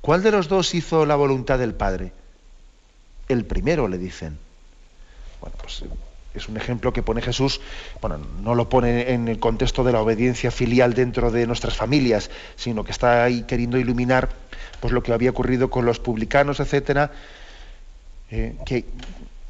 [0.00, 2.12] ¿Cuál de los dos hizo la voluntad del Padre?
[3.28, 4.38] El primero, le dicen.
[5.44, 5.84] Bueno, pues
[6.34, 7.60] es un ejemplo que pone Jesús,
[8.00, 12.30] bueno, no lo pone en el contexto de la obediencia filial dentro de nuestras familias,
[12.56, 14.30] sino que está ahí queriendo iluminar
[14.80, 17.12] pues lo que había ocurrido con los publicanos, etcétera,
[18.30, 18.56] eh,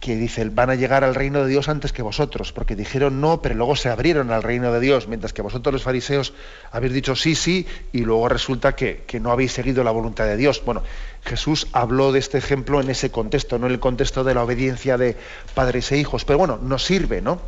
[0.05, 3.41] que dice, van a llegar al reino de Dios antes que vosotros, porque dijeron no,
[3.41, 6.35] pero luego se abrieron al reino de Dios, mientras que vosotros los fariseos
[6.71, 10.63] habéis dicho sí, sí, y luego resulta que, no habéis seguido la voluntad de Dios.
[10.63, 10.83] Bueno,
[11.25, 14.99] Jesús habló de este ejemplo en ese contexto, no en el contexto de la obediencia
[14.99, 15.17] de
[15.55, 17.41] padres e hijos, pero bueno, nos sirve, ¿no?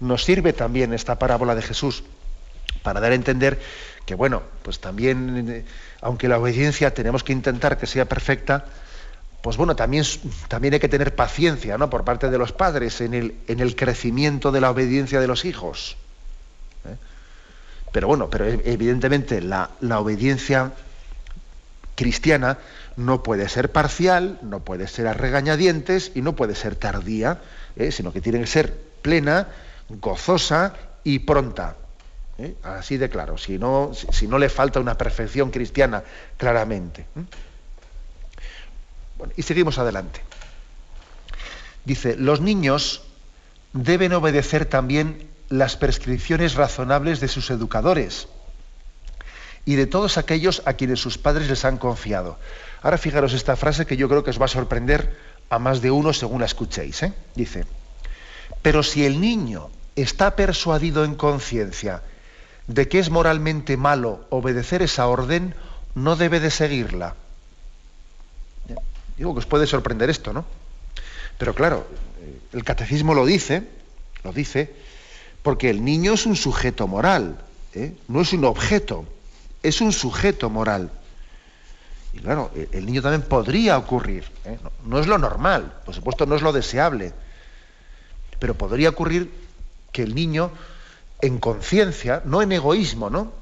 [0.00, 2.04] Nos sirve también esta parábola de Jesús
[2.82, 3.58] para dar a entender
[4.04, 5.64] que, bueno, pues también, eh,
[6.02, 8.66] aunque la obediencia tenemos que intentar que sea perfecta,
[9.42, 10.04] pues bueno, también,
[10.46, 11.90] también hay que tener paciencia ¿no?
[11.90, 15.44] por parte de los padres en el, en el crecimiento de la obediencia de los
[15.44, 15.96] hijos.
[16.84, 16.96] ¿eh?
[17.90, 20.70] Pero bueno, pero e, evidentemente la, obediencia
[21.96, 22.58] cristiana
[22.96, 27.40] no puede ser parcial, no puede ser a regañadientes y no puede ser tardía,
[27.74, 27.90] ¿eh?
[27.90, 29.48] sino que tiene que ser plena,
[29.88, 31.74] gozosa y pronta.
[32.38, 32.54] ¿eh?
[32.62, 36.04] Así de claro, si no, si no le falta una perfección cristiana
[36.36, 37.06] claramente
[39.36, 40.20] y seguimos adelante.
[41.84, 43.02] Dice, los niños
[43.72, 48.28] deben obedecer también las prescripciones razonables de sus educadores
[49.64, 52.38] y de todos aquellos a quienes sus padres les han confiado.
[52.82, 55.16] Ahora fijaros esta frase que yo creo que os va a sorprender
[55.50, 57.02] a más de uno según la escuchéis.
[57.02, 57.12] ¿eh?
[57.34, 57.64] Dice,
[58.62, 62.02] pero si el niño está persuadido en conciencia
[62.66, 65.54] de que es moralmente malo obedecer esa orden,
[65.94, 67.14] no debe de seguirla.
[69.16, 70.44] Digo que os puede sorprender esto, ¿no?
[71.38, 71.86] Pero claro,
[72.20, 73.66] eh, el catecismo lo dice,
[74.24, 74.74] lo dice,
[75.42, 77.38] porque el niño es un sujeto moral,
[77.74, 77.94] ¿eh?
[78.08, 79.04] no es un objeto,
[79.62, 80.90] es un sujeto moral.
[82.12, 84.58] Y claro, e-, el niño también podría ocurrir, ¿eh?
[84.62, 87.12] no, no, es lo normal, por supuesto no es lo deseable,
[88.38, 89.32] pero podría ocurrir
[89.90, 90.52] que el niño
[91.20, 93.41] en conciencia, no en egoísmo, ¿no?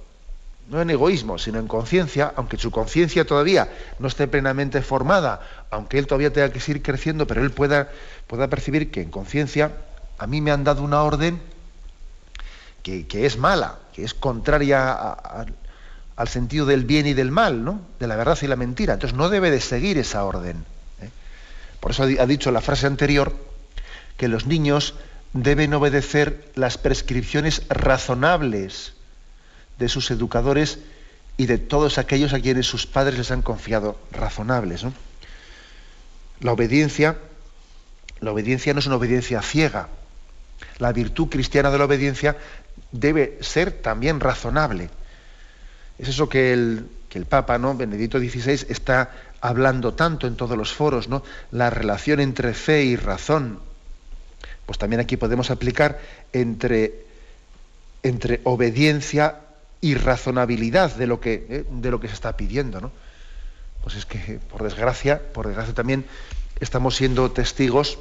[0.70, 5.98] No en egoísmo, sino en conciencia, aunque su conciencia todavía no esté plenamente formada, aunque
[5.98, 7.90] él todavía tenga que seguir creciendo, pero él pueda,
[8.28, 9.72] pueda percibir que en conciencia
[10.16, 11.40] a mí me han dado una orden
[12.82, 14.92] que, es mala, que es contraria
[16.16, 17.80] al sentido del bien y del mal, ¿no?
[17.98, 18.94] de la verdad y la mentira.
[18.94, 20.64] Entonces no debe de seguir esa orden.
[21.02, 21.10] ¿eh?
[21.80, 23.34] Por eso ha dicho la frase anterior
[24.16, 24.94] que los niños
[25.32, 28.94] deben obedecer las prescripciones razonables
[29.80, 30.78] de sus educadores
[31.36, 34.84] y de todos aquellos a quienes sus padres les han confiado razonables.
[36.40, 37.16] La obediencia,
[38.20, 39.88] la obediencia no es una obediencia ciega.
[40.78, 42.36] La virtud cristiana de la obediencia
[42.92, 44.90] debe ser también razonable.
[45.98, 47.74] Es eso que el, que el Papa, ¿no?
[47.74, 51.22] Benedicto XVI, está hablando tanto en todos los foros, ¿no?
[51.52, 53.60] La relación entre fe y razón.
[54.66, 55.98] Pues también aquí podemos aplicar
[56.34, 57.06] entre,
[58.02, 59.40] entre obediencia
[59.80, 62.80] y razonabilidad de lo que, eh, de lo que se está pidiendo.
[62.80, 62.92] ¿no?
[63.82, 66.04] Pues es que, por desgracia, por desgracia también
[66.60, 67.98] estamos siendo testigos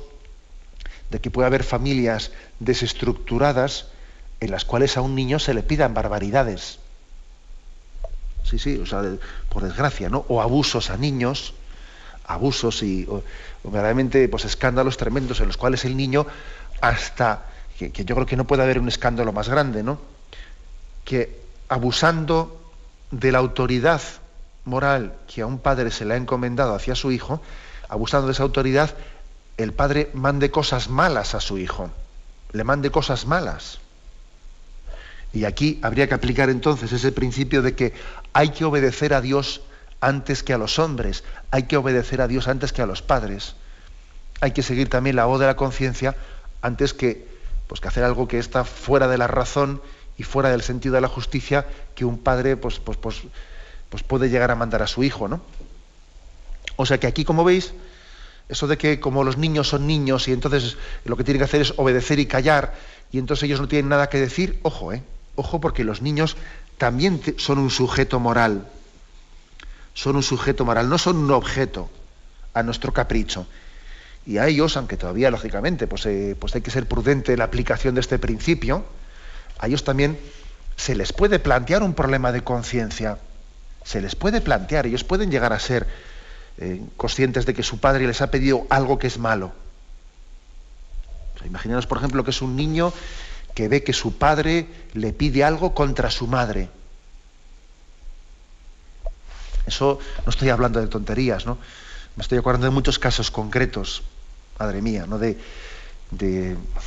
[1.10, 3.88] de que puede haber familias desestructuradas
[4.42, 6.80] en las cuales a un niño se le pidan barbaridades.
[8.44, 9.04] Sí, sí, o sea,
[9.50, 10.26] por desgracia, ¿no?
[10.28, 11.54] O abusos a niños,
[12.26, 13.08] abusos y
[13.64, 16.26] verdaderamente pues, escándalos tremendos en los cuales el niño
[16.82, 17.46] hasta,
[17.78, 20.00] que, que, yo creo que no puede haber un escándalo más grande, ¿no?
[21.06, 22.60] Que abusando
[23.12, 24.02] de la autoridad
[24.66, 27.42] moral que a un padre se le ha encomendado hacia su hijo,
[27.88, 28.96] abusando de esa autoridad,
[29.58, 31.90] el padre mande cosas malas a su hijo,
[32.52, 33.80] le mande cosas malas.
[35.32, 37.94] Y aquí habría que aplicar entonces ese principio de que
[38.34, 39.62] hay que obedecer a Dios
[40.02, 43.56] antes que a los hombres, hay que obedecer a Dios antes que a los padres.
[44.42, 46.16] Hay que seguir también la voz de la conciencia
[46.62, 47.28] antes que,
[47.68, 49.82] pues, que hacer algo que está fuera de la razón
[50.20, 53.22] y fuera del sentido de la justicia que un padre pues, pues, pues,
[53.90, 55.42] pues puede llegar a mandar a su hijo, ¿no?
[56.76, 57.74] O sea que aquí, como veis,
[58.50, 61.62] eso de que como los niños son niños y entonces lo que tienen que hacer
[61.62, 62.76] es obedecer y callar
[63.14, 65.02] y entonces ellos no tienen nada que decir, ojo, ¿eh?
[65.36, 66.36] Ojo porque los niños
[66.78, 68.68] también son un sujeto moral.
[69.94, 71.90] Son un sujeto moral, no son un objeto
[72.54, 73.48] a nuestro capricho.
[74.26, 77.46] Y a ellos, aunque todavía, lógicamente, pues, eh, pues hay que ser prudente en la
[77.46, 78.84] aplicación de este principio,
[79.60, 80.18] a ellos también
[80.76, 83.20] se les puede plantear un problema de conciencia.
[83.84, 85.88] Se les puede plantear, ellos pueden llegar a ser
[86.58, 89.52] eh, conscientes de que su padre les ha pedido algo que es malo.
[91.46, 92.94] imaginaos, por ejemplo, que es un niño
[93.56, 96.70] que ve que su padre le pide algo contra su madre.
[99.66, 101.58] Eso no estoy hablando de tonterías, ¿no?
[102.16, 104.04] Me estoy acordando de muchos casos concretos,
[104.58, 105.20] madre mía, ¿no?
[105.20, 105.38] De,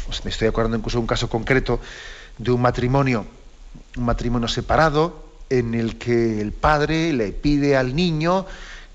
[0.07, 1.81] pues me estoy acordando incluso de un caso concreto
[2.39, 3.27] de un matrimonio,
[3.97, 8.47] un matrimonio separado, en el que el padre le pide al niño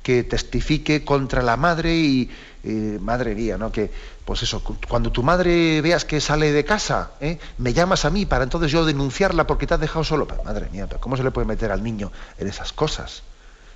[0.02, 2.32] que testifique contra la madre y,
[3.00, 3.71] madre mía, ¿no?
[3.71, 3.91] Que,
[4.26, 7.38] pues eso, cuando tu madre veas que sale de casa, ¿eh?
[7.60, 10.28] me llamas a mí para entonces yo denunciarla porque te has dejado solo.
[10.43, 13.23] madre mía, pero ¿cómo se le puede meter al niño en esas cosas?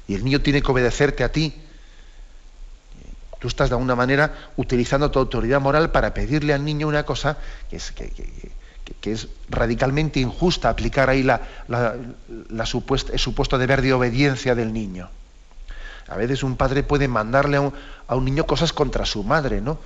[0.07, 1.53] Y el niño tiene que obedecerte a ti.
[3.39, 7.37] Tú estás de alguna manera utilizando tu autoridad moral para pedirle al niño una cosa
[7.69, 8.11] que es, que,
[9.03, 15.09] es radicalmente injusta, aplicar ahí la, el supuesto deber de obediencia del niño.
[16.07, 17.73] A veces un padre puede mandarle a un,
[18.07, 19.79] a un niño cosas contra su madre, ¿no?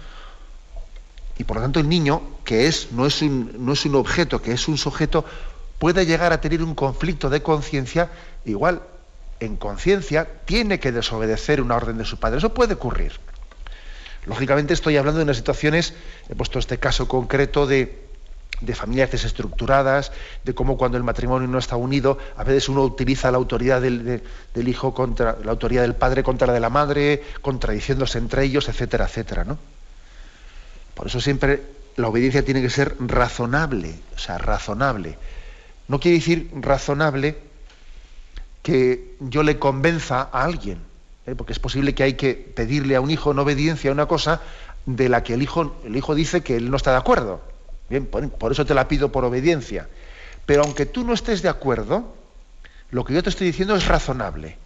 [1.37, 4.41] Y por lo tanto el niño, que es, no, es un, no es un objeto,
[4.41, 5.25] que es un sujeto,
[5.79, 8.09] puede llegar a tener un conflicto de conciencia,
[8.45, 8.81] igual
[9.39, 12.37] en conciencia tiene que desobedecer una orden de su padre.
[12.37, 13.13] Eso puede ocurrir.
[14.25, 15.93] Lógicamente estoy hablando de unas situaciones,
[16.29, 18.04] he puesto este caso concreto de,
[18.61, 20.11] de familias desestructuradas,
[20.43, 24.21] de cómo cuando el matrimonio no está unido, a veces uno utiliza la autoridad del,
[24.53, 28.69] del, hijo contra la autoridad del padre contra la de la madre, contradiciéndose entre ellos,
[28.69, 29.57] etcétera, etcétera, ¿no?
[30.93, 31.61] Por eso siempre
[31.97, 35.17] la obediencia tiene que ser razonable, o sea, razonable.
[35.87, 37.37] No quiere decir razonable
[38.63, 40.79] que yo le convenza a alguien,
[41.25, 41.35] ¿eh?
[41.35, 44.41] porque es posible que hay que pedirle a un hijo en obediencia a una cosa
[44.85, 47.41] de la que el hijo, el hijo dice que él no está de acuerdo.
[47.89, 49.87] Bien, por, eso te la pido por obediencia.
[50.45, 52.15] Pero aunque tú no estés de acuerdo,
[52.91, 54.57] lo que yo te estoy diciendo es razonable.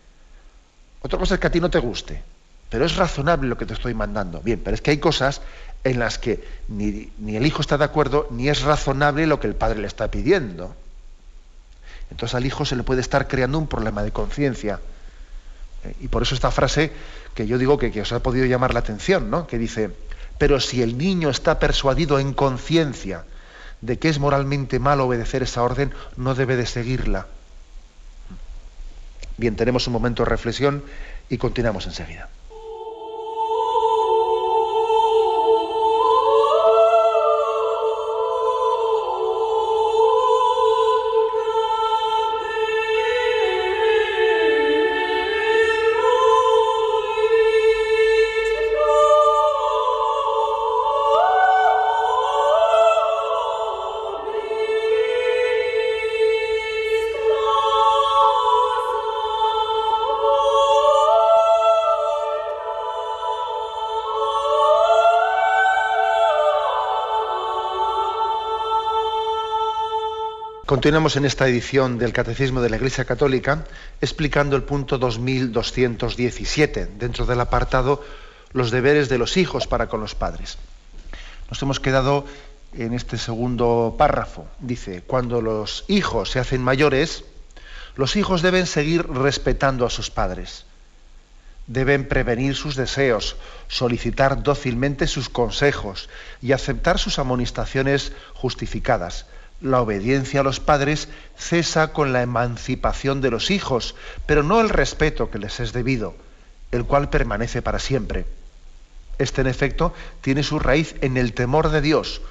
[1.01, 2.21] Otra cosa es que a ti no te guste,
[2.69, 4.41] pero es razonable lo que te estoy mandando.
[4.41, 5.41] Bien, pero es que hay cosas
[5.83, 9.55] en las que ni, el hijo está de acuerdo, ni es razonable lo que el
[9.55, 10.75] padre le está pidiendo.
[12.11, 14.79] Entonces al hijo se le puede estar creando un problema de conciencia.
[15.85, 16.91] Eh, y por eso esta frase
[17.33, 19.47] que yo digo que, que, os ha podido llamar la atención, ¿no?
[19.47, 19.91] que dice,
[20.39, 23.25] pero si el niño está persuadido en conciencia
[23.81, 27.27] de que es moralmente malo obedecer esa orden, no debe de seguirla.
[29.37, 30.83] Bien, tenemos un momento de reflexión
[31.29, 32.29] y continuamos enseguida.
[70.69, 73.65] Continuamos en esta edición del Catecismo de la Iglesia Católica
[74.01, 78.05] explicando el punto 2217 dentro del apartado
[78.53, 80.59] los deberes de los hijos para con los padres.
[81.49, 82.25] Nos hemos quedado
[82.73, 84.45] en este segundo párrafo.
[84.59, 87.23] Dice, cuando los hijos se hacen mayores,
[87.95, 90.65] los hijos deben seguir respetando a sus padres.
[91.65, 93.37] Deben prevenir sus deseos,
[93.69, 96.09] solicitar dócilmente sus consejos
[96.43, 99.25] y aceptar sus amonestaciones justificadas
[99.61, 103.95] la obediencia a los padres cesa con la emancipación de los hijos,
[104.25, 106.15] pero no el respeto que les es debido,
[106.71, 108.25] el cual permanece para siempre.
[109.17, 112.21] Este, en efecto, tiene su raíz en el temor de Dios,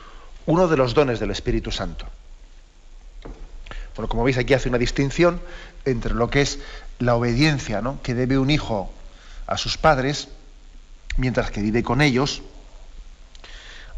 [0.46, 2.07] uno de los dones del Espíritu Santo.
[3.94, 5.40] Bueno, como veis, aquí hace una distinción
[5.84, 6.61] entre lo que es
[6.98, 8.00] la obediencia ¿no?
[8.02, 8.90] que debe un hijo
[9.46, 10.28] a sus padres,
[11.16, 12.42] mientras que vive con ellos,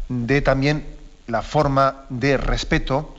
[0.09, 0.85] de también
[1.27, 3.15] la forma de respeto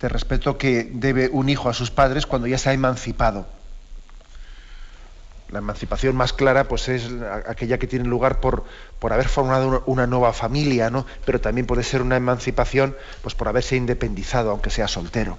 [0.00, 3.46] de respeto que debe un hijo a sus padres cuando ya se ha emancipado.
[5.50, 7.08] La emancipación más clara pues, es
[7.48, 8.64] aquella que tiene lugar por,
[8.98, 11.06] por haber formado una nueva familia, ¿no?
[11.24, 15.38] pero también puede ser una emancipación pues, por haberse independizado, aunque sea soltero.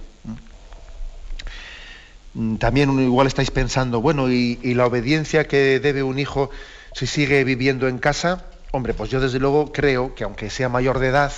[2.34, 6.49] Mm, también igual estáis pensando, bueno, ¿y, ¿y, la obediencia que debe un hijo
[6.93, 8.45] si sigue viviendo en casa?
[8.72, 11.32] Hombre, pues yo desde luego creo que aunque sea mayor de edad,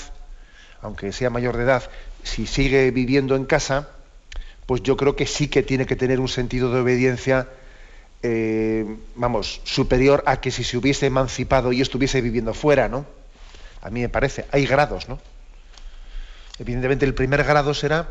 [0.82, 1.84] aunque sea mayor de edad,
[2.24, 3.90] si sigue viviendo en casa,
[4.66, 7.50] pues yo creo que sí que tiene que tener un sentido de obediencia,
[8.24, 13.06] eh, vamos, superior a que si se hubiese emancipado y estuviese viviendo fuera, ¿no?
[13.82, 15.20] a mí me parece, hay grados, ¿no?
[16.60, 18.10] Evidentemente el primer grado será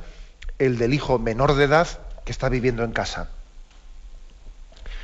[0.58, 1.86] el del hijo menor de edad
[2.24, 3.30] que está viviendo en casa.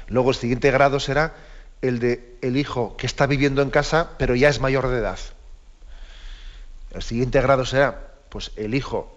[0.08, 1.34] Luego el siguiente grado será
[1.82, 5.18] el de el hijo que está viviendo en casa pero ya es mayor de edad.
[6.92, 9.12] El siguiente grado será pues el hijo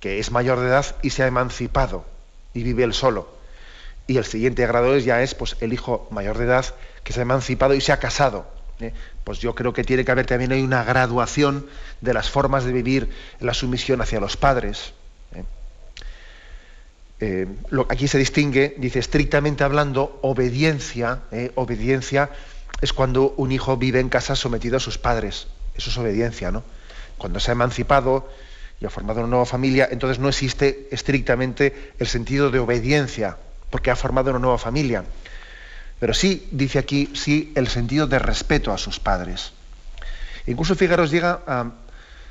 [0.00, 2.04] que es mayor de edad y se ha emancipado
[2.54, 3.28] y vive él solo.
[4.06, 6.66] Y el siguiente grado es, ya es pues el hijo mayor de edad
[7.04, 8.46] que se ha emancipado y se ha casado.
[8.80, 8.92] ¿eh?
[9.24, 11.66] Pues yo creo que tiene que haber también hay una graduación
[12.00, 14.92] de las formas de vivir la sumisión hacia los padres.
[15.34, 15.44] ¿eh?
[17.20, 17.46] Eh,
[17.88, 21.20] aquí se distingue, dice estrictamente hablando, obediencia.
[21.54, 22.30] obediencia
[22.80, 25.46] es cuando un hijo vive en casa sometido a sus padres.
[25.76, 26.64] Eso es obediencia, ¿no?
[27.22, 28.28] Cuando se ha emancipado
[28.80, 33.36] y ha formado una nueva familia, entonces no existe estrictamente el sentido de obediencia,
[33.70, 35.04] porque ha formado una nueva familia.
[36.00, 39.52] Pero sí, dice aquí, sí, el sentido de respeto a sus padres.
[40.48, 41.42] Incluso Figueros llega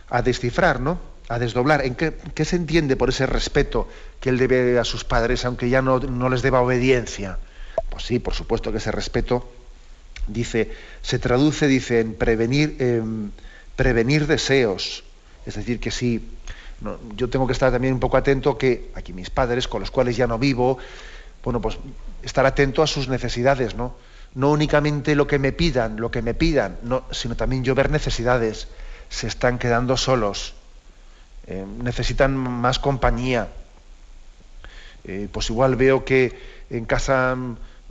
[0.09, 0.99] a, descifrar, ¿no?
[1.29, 3.87] A desdoblar en qué, se entiende por ese respeto
[4.19, 7.39] que él debe a sus padres, aunque ya no, les deba obediencia.
[7.89, 9.49] Pues sí, por supuesto que ese respeto,
[10.27, 10.69] dice,
[11.01, 12.75] se traduce, dice, en prevenir,
[13.81, 15.03] prevenir deseos.
[15.43, 16.21] Es decir, que si
[17.15, 20.15] yo tengo que estar también un poco atento que aquí mis padres, con los cuales
[20.15, 20.77] ya no vivo,
[21.43, 21.79] bueno, pues
[22.21, 23.95] estar atento a sus necesidades, ¿no?
[24.35, 27.89] No únicamente lo que me pidan, lo que me pidan, no, sino también yo ver
[27.89, 28.67] necesidades.
[29.09, 30.53] Se están quedando solos,
[31.47, 33.47] eh, necesitan más compañía.
[35.05, 36.37] Eh, pues igual veo que
[36.69, 37.35] en casa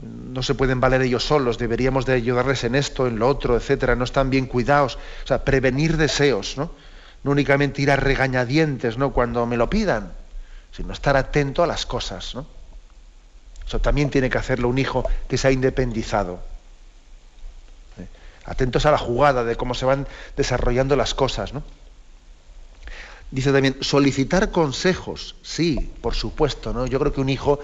[0.01, 3.95] no se pueden valer ellos solos, deberíamos de ayudarles en esto, en lo otro, etcétera,
[3.95, 4.97] no están bien cuidados.
[5.23, 6.71] O sea, prevenir deseos, ¿no?
[7.23, 9.13] No únicamente ir a regañadientes, ¿no?
[9.13, 10.13] Cuando me lo pidan,
[10.71, 12.47] sino estar atento a las cosas, ¿no?
[13.65, 16.39] Eso también tiene que hacerlo un hijo que se ha independizado.
[17.99, 18.07] ¿Eh?
[18.45, 21.63] Atentos a la jugada de cómo se van desarrollando las cosas, ¿no?
[23.31, 25.35] Dice también, solicitar consejos.
[25.41, 26.85] Sí, por supuesto, ¿no?
[26.85, 27.59] Yo creo que un hijo,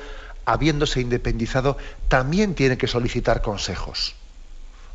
[0.48, 1.78] habiéndose independizado,
[2.08, 4.16] también tiene que solicitar consejos.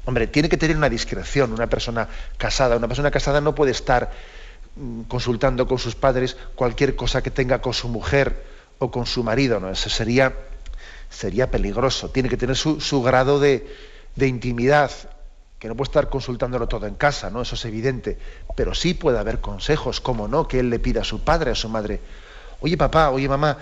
[0.07, 1.53] Hombre, tiene que tener una discreción.
[1.53, 4.11] Una persona casada, una persona casada no puede estar
[4.75, 8.43] mm, consultando con sus padres cualquier cosa que tenga con su mujer
[8.79, 9.69] o con su marido, ¿no?
[9.69, 10.33] Eso sería
[11.11, 12.09] sería peligroso.
[12.09, 13.67] Tiene que tener su, grado de,
[14.17, 14.91] intimidad,
[15.59, 17.43] que no puede estar consultándolo todo en casa, ¿no?
[17.43, 18.17] Eso es evidente.
[18.57, 21.55] Pero sí puede haber consejos, como no, que él le pida a su padre, a
[21.55, 22.01] su madre,
[22.61, 23.59] oye papá, oye mamá,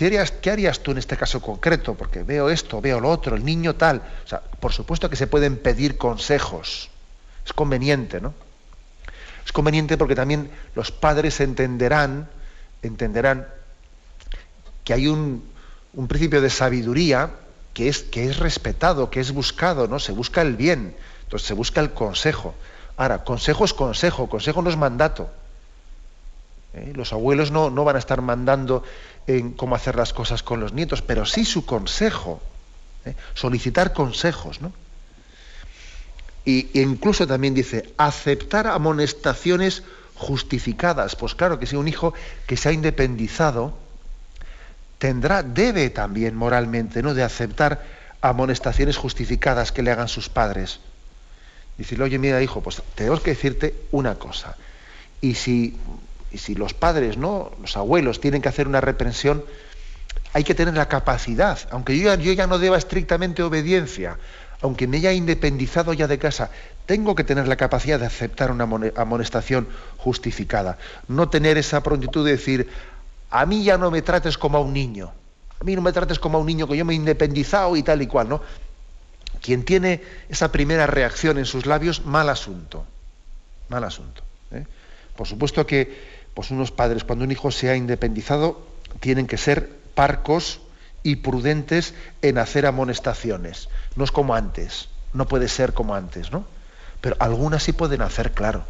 [0.00, 1.92] ¿qué harías, ¿qué harías tú en este caso concreto?
[1.94, 4.00] Porque veo esto, veo lo otro, el niño tal.
[4.24, 6.88] O sea, por supuesto que se pueden pedir consejos.
[7.44, 8.32] Es conveniente, ¿no?
[9.44, 12.30] Es conveniente porque también los padres entenderán,
[12.80, 13.46] entenderán
[14.84, 15.44] que hay un,
[16.08, 17.32] principio de sabiduría
[17.74, 19.98] que es, que es respetado, que es buscado, ¿no?
[19.98, 22.54] Se busca el bien, entonces se busca el consejo.
[22.96, 25.30] Ahora, consejo es consejo, consejo no es mandato.
[26.72, 26.92] ¿Eh?
[26.94, 28.84] Los abuelos no, van a estar mandando
[29.26, 32.40] en cómo hacer las cosas con los nietos, pero sí su consejo.
[33.04, 33.14] ¿eh?
[33.34, 34.72] Solicitar consejos, ¿no?
[36.44, 39.82] Y, e incluso también dice, aceptar amonestaciones
[40.14, 41.16] justificadas.
[41.16, 42.14] Pues claro que si un hijo
[42.46, 43.74] que se ha independizado,
[44.98, 47.14] tendrá, debe también moralmente, ¿no?
[47.14, 47.84] de aceptar
[48.20, 50.80] amonestaciones justificadas que le hagan sus padres.
[51.78, 54.56] Decirle, oye, mira, hijo, pues tenemos que decirte una cosa.
[55.22, 55.76] Y si,
[56.38, 57.52] si los padres, ¿no?
[57.60, 59.44] Los abuelos tienen que hacer una reprensión,
[60.32, 64.18] hay que tener la capacidad, aunque yo ya, yo ya no deba estrictamente obediencia,
[64.62, 66.50] aunque me haya independizado ya de casa,
[66.86, 70.78] tengo que tener la capacidad de aceptar una amonestación justificada.
[71.08, 72.68] No tener esa prontitud de decir,
[73.30, 75.12] a mí ya no me trates como a un niño.
[75.60, 77.82] A mí no me trates como a un niño que yo me he independizado y
[77.82, 78.42] tal y cual, ¿no?
[79.40, 82.84] Quien tiene esa primera reacción en sus labios, mal asunto.
[83.68, 84.22] Mal asunto.
[84.50, 84.66] ¿eh?
[85.16, 88.66] Por supuesto que pues unos padres, cuando un hijo se ha independizado,
[89.00, 90.60] tienen que ser parcos
[91.02, 93.68] y prudentes en hacer amonestaciones.
[93.96, 96.44] No es como antes, no puede ser como antes, ¿no?
[97.00, 98.64] Pero algunas sí pueden hacer, claro,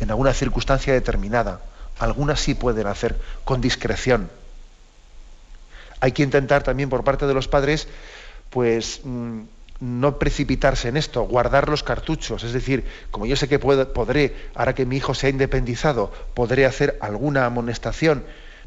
[0.00, 1.60] en alguna circunstancia determinada.
[1.98, 4.30] Algunas sí pueden hacer con discreción.
[6.00, 7.88] Hay que intentar también por parte de los padres,
[8.50, 9.42] pues mm,
[9.82, 12.44] no precipitarse en esto, guardar los cartuchos.
[12.44, 16.66] Es decir, como yo sé que podré, ahora que mi hijo se ha independizado, podré
[16.66, 18.22] hacer alguna amonestación,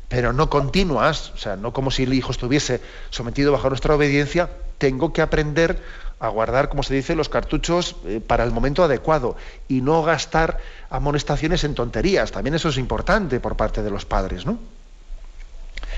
[0.09, 4.49] pero no continuas, o sea, no como si el hijo estuviese sometido bajo nuestra obediencia,
[4.78, 5.82] tengo que aprender
[6.20, 9.38] a guardar, como se dice, los cartuchos eh, para el momento adecuado
[9.70, 10.59] y no gastar
[10.89, 12.34] amonestaciones en tonterías.
[12.34, 14.59] También eso es importante por parte de los padres, ¿no?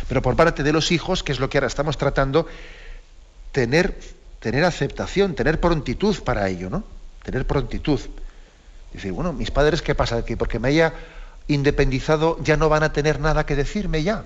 [0.07, 2.45] Pero por parte de los hijos, que es lo que ahora estamos tratando,
[3.51, 3.97] tener,
[4.39, 6.83] tener aceptación, tener prontitud para ello, ¿no?
[7.23, 7.99] Tener prontitud.
[8.93, 10.23] Dice, bueno, mis padres, ¿qué pasa?
[10.23, 10.93] Que porque me haya
[11.47, 14.23] independizado ya no van a tener nada que decirme ya.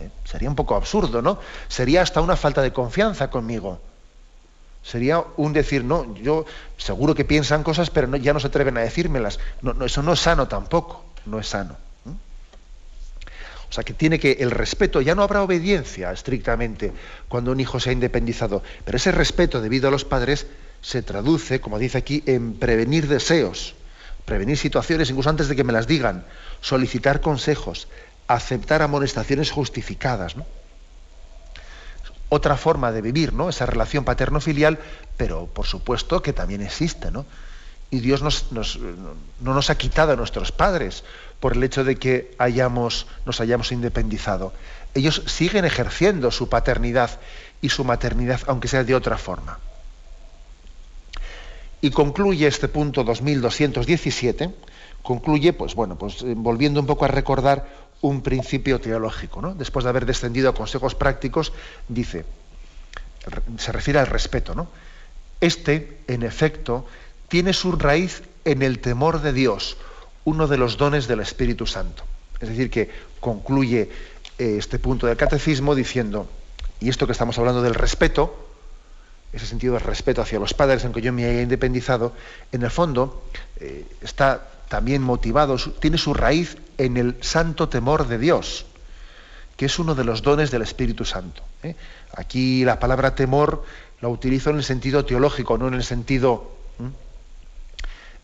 [0.00, 0.10] ¿Eh?
[0.24, 1.38] Sería un poco absurdo, ¿no?
[1.68, 3.80] Sería hasta una falta de confianza conmigo.
[4.82, 6.46] Sería un decir, no, yo
[6.78, 9.38] seguro que piensan cosas, pero ya no se atreven a decírmelas.
[9.60, 11.76] No, no, eso no es sano tampoco, no es sano.
[13.70, 16.92] O sea, que tiene que el respeto, ya no habrá obediencia estrictamente
[17.28, 20.48] cuando un hijo se ha independizado, pero ese respeto debido a los padres
[20.82, 23.76] se traduce, como dice aquí, en prevenir deseos,
[24.24, 26.24] prevenir situaciones incluso antes de que me las digan,
[26.60, 27.86] solicitar consejos,
[28.26, 30.34] aceptar amonestaciones justificadas.
[32.28, 33.48] Otra forma de vivir ¿no?
[33.48, 34.80] esa relación paterno-filial,
[35.16, 37.12] pero por supuesto que también existe.
[37.12, 37.24] ¿no?
[37.90, 41.02] Y Dios no nos ha quitado a nuestros padres
[41.40, 44.52] por el hecho de que hayamos, nos hayamos independizado.
[44.94, 47.18] Ellos siguen ejerciendo su paternidad
[47.60, 49.58] y su maternidad, aunque sea de otra forma.
[51.80, 54.54] Y concluye este punto 2217,
[55.02, 57.66] concluye, pues bueno, pues eh, volviendo un poco a recordar
[58.02, 59.54] un principio teológico, ¿no?
[59.54, 61.52] Después de haber descendido a consejos prácticos,
[61.88, 62.24] dice,
[63.58, 64.68] se refiere al respeto, ¿no?
[65.40, 66.86] Este, en efecto,
[67.30, 69.76] tiene su raíz en el temor de Dios,
[70.24, 72.02] uno de los dones del Espíritu Santo.
[72.40, 73.88] Es decir, que concluye
[74.36, 76.28] eh, este punto del catecismo diciendo,
[76.80, 78.48] y esto que estamos hablando del respeto,
[79.32, 82.14] ese sentido de respeto hacia los padres en que yo me haya independizado,
[82.50, 83.22] en el fondo
[83.60, 88.66] eh, está también motivado, tiene su raíz en el santo temor de Dios,
[89.56, 91.44] que es uno de los dones del Espíritu Santo.
[91.62, 91.76] ¿eh?
[92.12, 93.62] Aquí la palabra temor
[94.00, 96.58] la utilizo en el sentido teológico, no en el sentido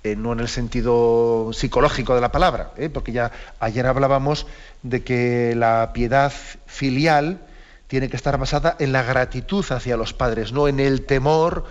[0.07, 2.89] eh, no en el sentido psicológico de la palabra, ¿eh?
[2.89, 4.47] porque ya ayer hablábamos
[4.85, 6.33] de que la piedad
[6.67, 7.41] filial
[7.89, 11.65] tiene que estar basada en la gratitud hacia los padres, no en el temor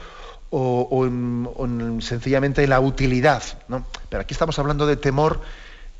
[0.50, 3.42] o, en, sencillamente en la utilidad.
[4.10, 5.40] Pero aquí estamos hablando de temor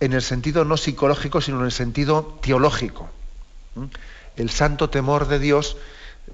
[0.02, 3.10] en el sentido no psicológico, sino en el sentido teológico.
[4.36, 5.78] El santo temor de Dios,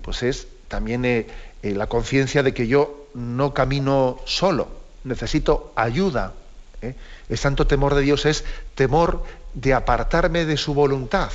[0.02, 1.28] pues es también eh,
[1.62, 6.34] la conciencia de que yo no camino solo, necesito ayuda.
[6.82, 6.96] ¿eh?
[7.30, 8.44] El santo temor de Dios es
[8.76, 9.24] temor
[9.54, 11.32] de apartarme de su voluntad,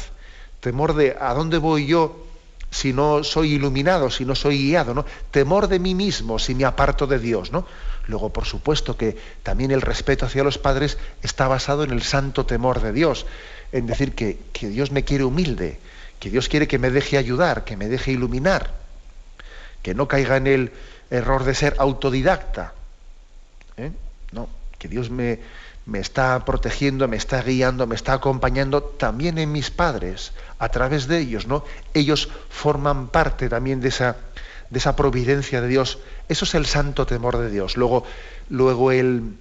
[0.61, 2.27] temor de a dónde voy yo
[2.71, 5.07] si no soy iluminado, si no soy guiado, ¿no?
[5.31, 7.67] Temor de mí mismo si me aparto de Dios, ¿no?
[8.07, 12.45] Luego, por supuesto que también el respeto hacia los padres está basado en el santo
[12.45, 13.27] temor de Dios,
[13.73, 15.79] en decir que, que Dios me quiere humilde,
[16.21, 18.75] que Dios quiere que me deje ayudar, que me deje iluminar,
[19.83, 20.73] que no caiga en el
[21.11, 22.75] error de ser autodidacta,
[23.77, 23.93] ¿eh?
[24.33, 24.49] No,
[24.79, 25.41] que Dios me,
[25.87, 31.07] me está protegiendo, me está guiando, me está acompañando también en mis padres, a través
[31.07, 31.65] de ellos, ¿no?
[31.95, 34.17] Ellos forman parte también de esa,
[34.71, 35.99] de esa providencia de Dios.
[36.29, 37.77] Eso es el santo temor de Dios.
[37.77, 38.05] Luego,
[38.51, 39.37] luego el,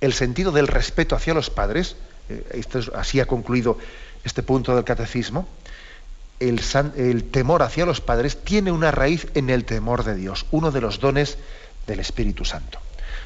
[0.00, 1.96] el sentido del respeto hacia los padres,
[2.28, 3.78] eh, esto así ha concluido
[4.24, 5.48] este punto del catecismo,
[6.40, 6.60] el,
[6.96, 10.80] el temor hacia los padres tiene una raíz en el temor de Dios, uno de
[10.80, 11.38] los dones
[11.86, 12.80] del Espíritu Santo.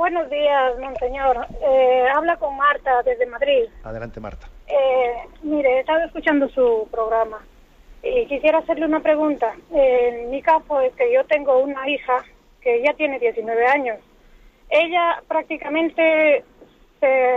[0.00, 1.46] Buenos días, monseñor.
[1.60, 3.68] Eh, habla con Marta desde Madrid.
[3.84, 4.48] Adelante, Marta.
[4.66, 7.44] Eh, mire, he estado escuchando su programa
[8.02, 9.54] y quisiera hacerle una pregunta.
[9.70, 12.24] en mi caso es que yo tengo una hija
[12.62, 13.98] que ya tiene 19 años.
[14.70, 16.46] Ella prácticamente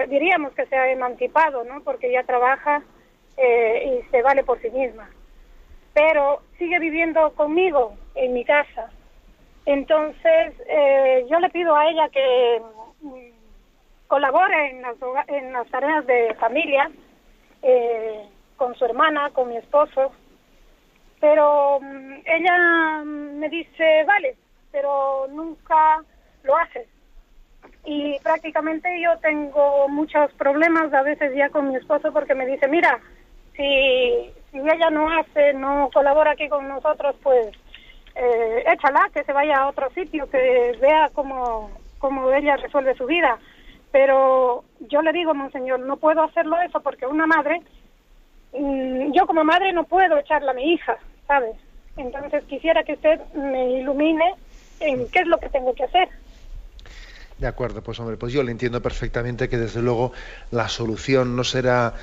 [0.07, 1.82] diríamos que se ha emancipado, ¿no?
[1.84, 2.82] Porque ya trabaja
[3.36, 5.09] eh, y se vale por sí misma.
[5.93, 8.89] pero sigue viviendo conmigo en mi casa.
[9.66, 12.61] Entonces, eh, yo le pido a ella que
[13.01, 14.95] mm, colabore en las,
[15.28, 16.91] en las tareas de familia,
[17.61, 20.11] eh, con su hermana, con mi esposo,
[21.20, 24.36] pero mm, ella me dice, vale,
[24.72, 26.03] pero nunca
[26.43, 26.88] lo hace.
[27.86, 32.68] Y prácticamente yo tengo muchos problemas a veces ya con mi esposo porque me dice,
[32.68, 32.99] mira,
[33.55, 37.55] si, si ella no hace, no colabora aquí con nosotros, pues
[38.16, 43.05] eh, échala, que se vaya a otro sitio, que vea cómo, cómo ella resuelve su
[43.05, 43.38] vida.
[43.91, 47.61] Pero yo le digo, monseñor, no puedo hacerlo eso porque una madre,
[48.57, 50.97] mm, yo como madre no puedo echarla a mi hija,
[51.28, 51.55] ¿sabes?
[51.97, 54.36] Entonces quisiera que usted me ilumine
[54.80, 56.09] en qué es lo que tengo que hacer.
[57.38, 60.11] De acuerdo, pues hombre, pues yo le entiendo perfectamente que desde luego
[60.51, 61.93] la solución no será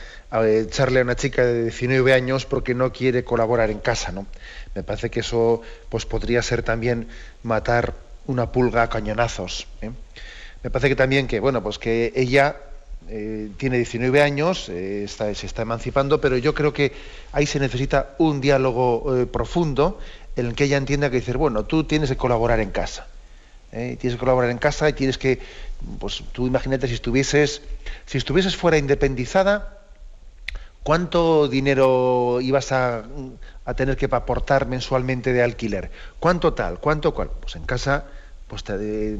[0.44, 4.26] echarle a una chica de 19 años porque no quiere colaborar en casa, ¿no?
[4.74, 7.08] Me parece que eso pues podría ser también
[7.42, 7.94] matar
[8.26, 9.66] una pulga a cañonazos.
[9.82, 9.90] ¿eh?
[10.62, 12.56] Me parece que también que, bueno, pues que ella
[13.08, 16.92] eh, tiene 19 años, eh, se está emancipando, pero yo creo que
[17.32, 19.98] ahí se necesita un diálogo profundo
[20.36, 23.06] en el que ella entienda que dice, bueno, tú tienes que colaborar en casa
[23.70, 25.38] tienes que colaborar en casa y tienes que,
[26.00, 29.79] pues tú imagínate si si estuvieses fuera independizada,
[30.82, 33.04] ¿cuánto dinero ibas a,
[33.76, 35.90] tener que aportar mensualmente de alquiler?
[36.18, 36.80] ¿Cuánto tal?
[36.80, 37.30] ¿Cuánto cual?
[37.40, 38.04] Pues en casa,
[38.48, 39.16] pues, te,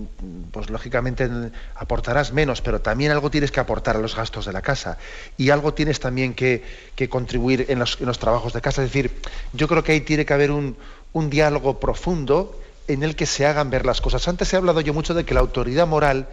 [0.51, 1.29] pues lógicamente
[1.77, 4.99] aportarás menos, pero también algo tienes que aportar a los gastos de la casa
[5.37, 6.63] y algo tienes también que,
[7.09, 8.83] contribuir en los, en los, trabajos de casa.
[8.83, 9.21] Es decir,
[9.53, 10.77] yo creo que ahí tiene que haber un,
[11.13, 12.59] un diálogo profundo
[12.89, 14.27] en el que se hagan ver las cosas.
[14.27, 16.27] Antes he hablado yo mucho de que la autoridad moral,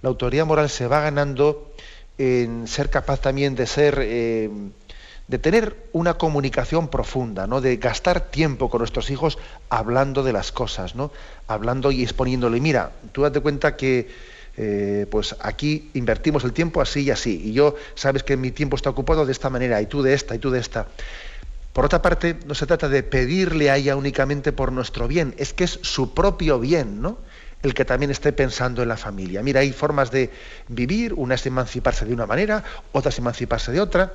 [0.00, 1.74] la autoridad moral se va ganando
[2.20, 4.50] en ser capaz también de ser, eh,
[5.26, 7.62] de tener una comunicación profunda, ¿no?
[7.62, 9.38] de gastar tiempo con nuestros hijos
[9.70, 11.12] hablando de las cosas, ¿no?
[11.48, 14.08] hablando y exponiéndole, mira, tú date cuenta que
[14.58, 18.76] eh, pues aquí invertimos el tiempo así y así, y yo sabes que mi tiempo
[18.76, 20.88] está ocupado de esta manera, y tú de esta, y tú de esta.
[21.72, 25.54] Por otra parte, no se trata de pedirle a ella únicamente por nuestro bien, es
[25.54, 27.16] que es su propio bien, ¿no?
[27.62, 29.42] El que también esté pensando en la familia.
[29.42, 30.30] Mira, hay formas de
[30.68, 34.12] vivir, una es emanciparse de una manera, otra es emanciparse de otra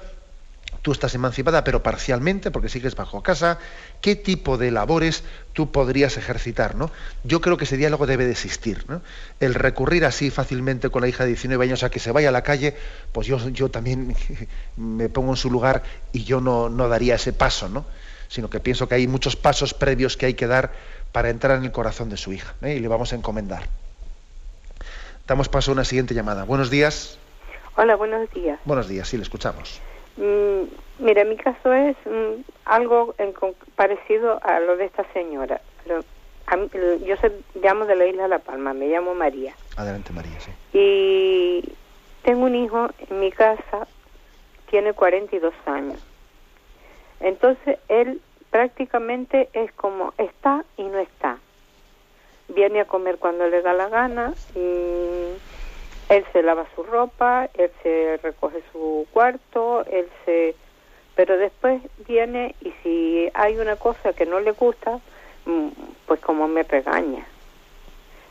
[0.85, 3.57] tú estás emancipada, pero parcialmente, porque sigues bajo casa,
[4.01, 6.91] qué tipo de labores tú podrías ejercitar, ¿no?
[7.23, 9.01] Yo creo que ese diálogo debe de existir, ¿no?
[9.39, 12.31] El recurrir así fácilmente con la hija de 19 años a que se vaya a
[12.31, 12.75] la calle,
[13.13, 14.15] pues yo, yo también
[14.77, 15.81] me pongo en su lugar
[16.11, 17.87] y yo no, no daría ese paso, ¿no?
[18.27, 20.71] Sino que pienso que hay muchos pasos previos que hay que dar
[21.15, 22.73] para entrar en el corazón de su hija, ¿eh?
[22.73, 23.63] y le vamos a encomendar.
[25.25, 26.43] Damos paso a una siguiente llamada.
[26.43, 27.17] Buenos días.
[27.77, 28.59] Hola, buenos días.
[28.65, 29.81] Buenos días, sí, le escuchamos.
[30.17, 30.63] Mm,
[30.99, 33.33] mira, mi caso es mm, algo en,
[33.77, 35.61] parecido a lo de esta señora.
[35.85, 37.31] Pero yo se,
[37.63, 39.55] llamo de la isla de La Palma, me llamo María.
[39.77, 40.51] Adelante, María, sí.
[40.73, 41.63] Y
[42.23, 43.87] tengo un hijo en mi casa,
[44.69, 46.05] tiene 42 años.
[47.21, 48.19] Entonces, él
[48.55, 51.39] prácticamente es como está y no está.
[52.47, 55.35] Viene a comer cuando le da la gana y
[56.07, 60.55] él se lava su ropa, él se recoge su cuarto, él se...
[61.15, 65.01] Pero después viene y si hay una cosa que no le gusta,
[65.45, 65.67] mm,
[66.05, 67.27] pues como me regaña.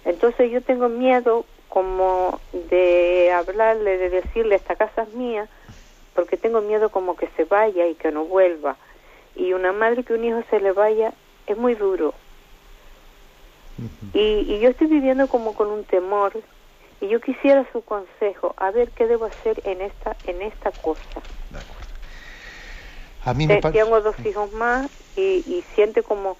[0.06, 5.48] Entonces yo tengo miedo como de hablarle, de decirle, esta casa es mía,
[6.14, 8.78] porque tengo miedo como que se vaya y que no vuelva.
[9.36, 11.12] Y una madre que un hijo se le vaya
[11.46, 12.14] es muy duro.
[14.12, 16.32] y, y yo estoy viviendo como con un temor
[17.00, 21.22] y yo quisiera su consejo, a ver qué debo hacer en esta, en esta cosa.
[23.24, 26.36] A mí me Tengo dos hijos más y, y siente como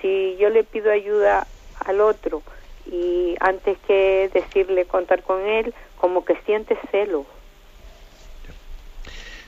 [0.00, 1.46] si yo le pido ayuda
[1.84, 2.42] al otro
[2.86, 7.24] y antes que decirle contar con él, como que siente celo.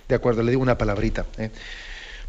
[0.09, 1.27] De acuerdo, le digo una palabrita.
[1.39, 1.51] ¿eh?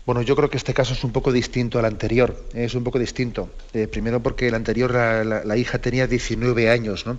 [0.05, 2.39] Bueno, yo creo que este caso es un poco distinto al anterior.
[2.53, 3.49] Es un poco distinto.
[3.73, 7.17] Eh, primero porque el anterior, la, hija tenía 19 años, ¿no?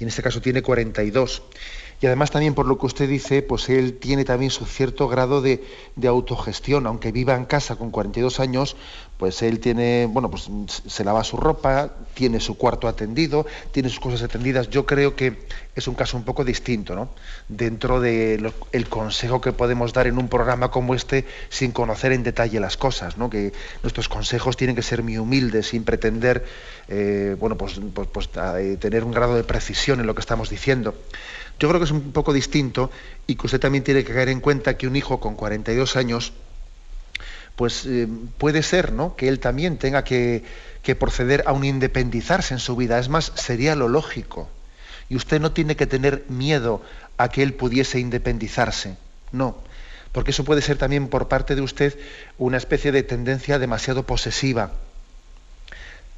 [0.00, 1.42] Y en este caso tiene 42.
[2.02, 5.40] Y además también por lo que usted dice, pues él tiene también su cierto grado
[5.40, 5.62] de,
[6.04, 8.74] autogestión, aunque viva en casa con 42 años,
[9.18, 14.00] pues él tiene, bueno, pues se lava su ropa, tiene su cuarto atendido, tiene sus
[14.00, 14.68] cosas atendidas.
[14.68, 15.46] Yo creo que
[15.76, 17.10] es un caso un poco distinto, ¿no?
[17.48, 18.52] Dentro del
[18.88, 23.16] consejo que podemos dar en un programa como este sin conocer en detalle las cosas,
[23.16, 23.30] ¿no?
[23.30, 23.52] Que
[23.84, 26.44] nuestros consejos tienen que ser muy humildes, sin pretender,
[26.88, 28.28] eh, bueno, pues, pues, pues
[28.58, 30.96] eh, tener un grado de precisión en lo que estamos diciendo.
[31.62, 32.90] Yo creo que es un poco distinto
[33.24, 36.32] y que usted también tiene que caer en cuenta que un hijo con 42 años
[37.54, 39.14] pues eh, puede ser ¿no?
[39.14, 40.42] que él también tenga que,
[40.82, 42.98] que proceder a un independizarse en su vida.
[42.98, 44.48] Es más, sería lo lógico.
[45.08, 46.82] Y usted no tiene que tener miedo
[47.16, 48.96] a que él pudiese independizarse.
[49.30, 49.56] No,
[50.10, 51.96] porque eso puede ser también por parte de usted
[52.38, 54.72] una especie de tendencia demasiado posesiva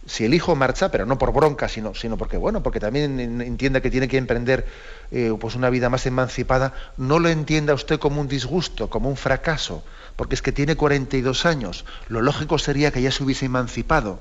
[0.06, 3.80] si el hijo marcha, pero no por bronca, sino, sino porque, bueno, porque también entienda
[3.80, 4.66] que tiene que emprender
[5.10, 9.16] eh, pues una vida más emancipada, no lo entienda usted como un disgusto, como un
[9.16, 9.84] fracaso,
[10.16, 11.84] porque es que tiene 42 años.
[12.08, 14.20] Lo lógico sería que ya se hubiese emancipado.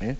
[0.00, 0.16] ¿eh?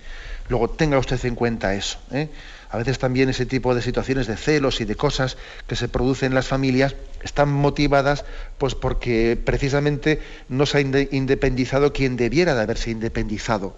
[0.49, 1.97] Luego tenga usted en cuenta eso.
[2.11, 2.29] ¿eh?
[2.69, 5.37] A veces también ese tipo de situaciones de celos y de cosas
[5.67, 8.25] que se producen en las familias están motivadas
[8.57, 13.75] pues porque precisamente no se ha independizado quien debiera de haberse independizado.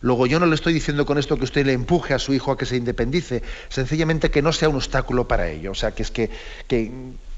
[0.00, 2.52] Luego yo no le estoy diciendo con esto que usted le empuje a su hijo
[2.52, 6.02] a que se independice, sencillamente que no sea un obstáculo para ello, o sea, que
[6.02, 6.30] es que,
[6.66, 6.90] que,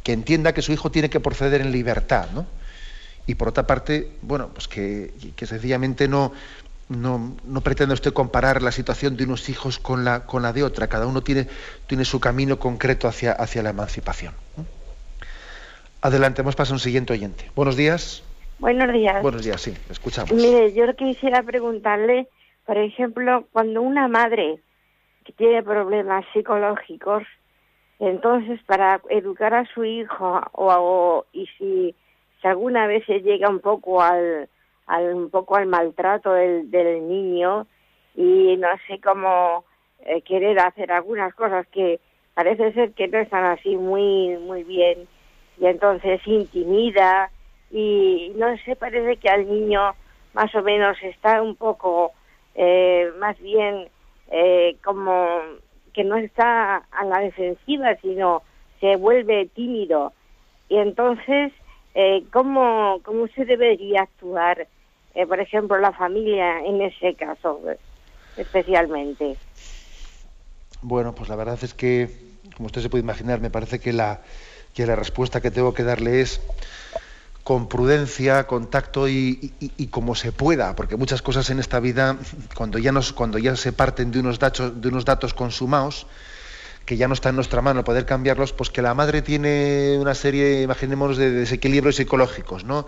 [0.07, 2.47] entienda que su hijo tiene que proceder en libertad, ¿no?
[3.27, 6.33] Y por otra parte, bueno, pues que, sencillamente no,
[6.89, 10.65] no, no, pretenda usted comparar la situación de unos hijos con la, con la de
[10.65, 10.89] otra.
[10.89, 11.47] Cada uno tiene,
[11.87, 14.35] tiene su camino concreto hacia, hacia la emancipación.
[16.03, 17.51] Adelante, hemos pasado a un siguiente oyente.
[17.55, 18.25] Buenos días.
[18.59, 19.23] Buenos días.
[19.23, 20.33] Buenos días, sí, escuchamos.
[20.33, 22.29] Mire, yo quisiera preguntarle
[22.71, 24.61] por ejemplo, cuando una madre
[25.37, 27.25] tiene problemas psicológicos,
[27.99, 31.97] entonces para educar a su hijo o, y si,
[32.45, 34.49] alguna vez se llega un poco al,
[34.87, 37.67] un poco al maltrato del, del niño
[38.15, 39.65] y no sé cómo
[40.07, 41.99] eh, querer hacer algunas cosas que
[42.35, 45.09] parece ser que no están así muy muy bien
[45.59, 47.33] y entonces intimida
[47.73, 49.93] y no sé parece que al niño
[50.35, 52.13] más o menos está un poco
[52.55, 53.89] eh, más bien
[54.31, 55.27] eh, como
[55.93, 58.43] que no está a la defensiva, sino
[58.81, 60.13] se vuelve tímido.
[60.69, 61.53] Y entonces,
[61.95, 64.69] eh, ¿cómo, ¿cómo se debería actuar,
[65.15, 67.61] eh, por ejemplo, la familia en ese caso,
[68.37, 69.37] especialmente?
[70.83, 72.09] Bueno, pues la verdad es que,
[72.57, 74.23] como usted se puede imaginar, me parece que la,
[74.75, 76.41] que la respuesta que tengo que darle es
[77.51, 82.17] con prudencia, con tacto y, como se pueda, porque muchas cosas en esta vida,
[82.55, 86.07] cuando ya, nos, cuando ya se parten de unos, datos, de consumados,
[86.87, 90.15] que ya no está en nuestra mano poder cambiarlos, pues que la madre tiene una
[90.15, 92.87] serie, imaginémonos, de desequilibrios psicológicos, ¿no?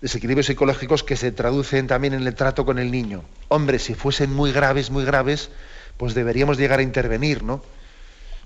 [0.00, 3.22] Desequilibrios psicológicos que se traducen también en el trato con el niño.
[3.46, 5.48] Hombre, si fuesen muy graves, muy graves,
[5.96, 7.62] pues deberíamos llegar a intervenir, ¿no?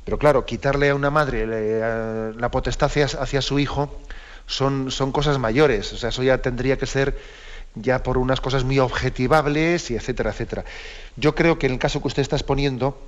[0.04, 3.90] Pero claro, quitarle a una madre eh, la potestad hacia su hijo,
[4.46, 7.16] son, son cosas mayores, o sea, eso ya tendría que ser
[7.74, 10.64] ya por unas cosas muy objetivables y etcétera, etcétera.
[11.16, 13.00] Yo creo que en el caso que usted está exponiendo,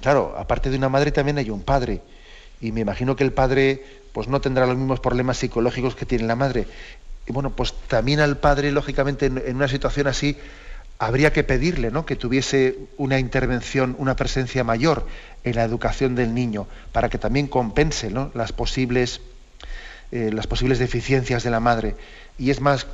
[0.00, 2.00] claro, aparte de una madre también hay un padre.
[2.60, 6.24] Y me imagino que el padre pues no tendrá los mismos problemas psicológicos que tiene
[6.24, 6.66] la madre.
[7.26, 10.36] Y bueno, pues también al padre, lógicamente, en, una situación así,
[10.98, 12.04] habría que pedirle ¿no?
[12.04, 15.06] que tuviese una intervención, una presencia mayor
[15.44, 18.30] en la educación del niño, para que también compense ¿no?
[18.34, 19.20] las posibles
[20.12, 21.96] eh, las posibles deficiencias de la madre.
[22.38, 22.86] Y es más,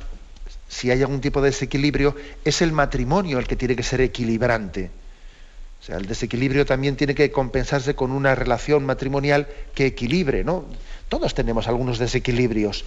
[0.69, 2.15] si hay algún tipo de desequilibrio,
[2.45, 4.89] es el matrimonio el que tiene que ser equilibrante.
[5.81, 10.65] O sea, el desequilibrio también tiene que compensarse con una relación matrimonial que equilibre, ¿no?
[11.09, 12.85] Todos tenemos algunos desequilibrios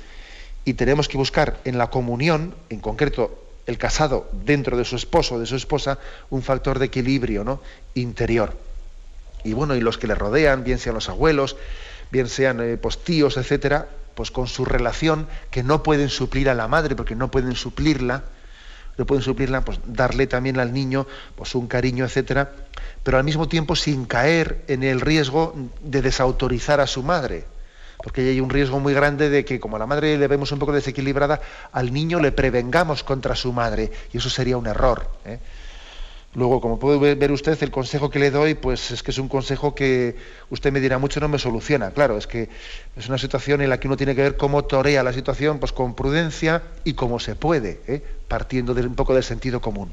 [0.64, 5.36] y tenemos que buscar en la comunión, en concreto el casado dentro de su esposo
[5.36, 5.98] o de su esposa,
[6.30, 7.60] un factor de equilibrio ¿no?
[7.94, 8.56] interior.
[9.44, 11.56] Y bueno, y los que le rodean, bien sean los abuelos,
[12.10, 16.54] bien sean eh, pues, tíos, etcétera, pues con su relación que no pueden suplir a
[16.54, 18.24] la madre porque no pueden suplirla,
[18.98, 21.06] no pueden suplirla, pues darle también al niño
[21.36, 22.52] pues un cariño, etcétera,
[23.02, 27.44] pero al mismo tiempo sin caer en el riesgo de desautorizar a su madre.
[28.02, 30.58] Porque hay un riesgo muy grande de que, como a la madre le vemos un
[30.58, 31.40] poco desequilibrada,
[31.70, 33.92] al niño le prevengamos contra su madre.
[34.12, 35.08] Y eso sería un error.
[35.24, 35.38] ¿eh?
[36.34, 39.28] Luego, como puede ver usted, el consejo que le doy, pues es que es un
[39.28, 40.16] consejo que
[40.48, 41.90] usted me dirá mucho no me soluciona.
[41.90, 42.48] Claro, es que
[42.96, 45.72] es una situación en la que uno tiene que ver cómo torea la situación, pues
[45.72, 48.02] con prudencia y como se puede, ¿eh?
[48.28, 49.92] partiendo un poco del sentido común.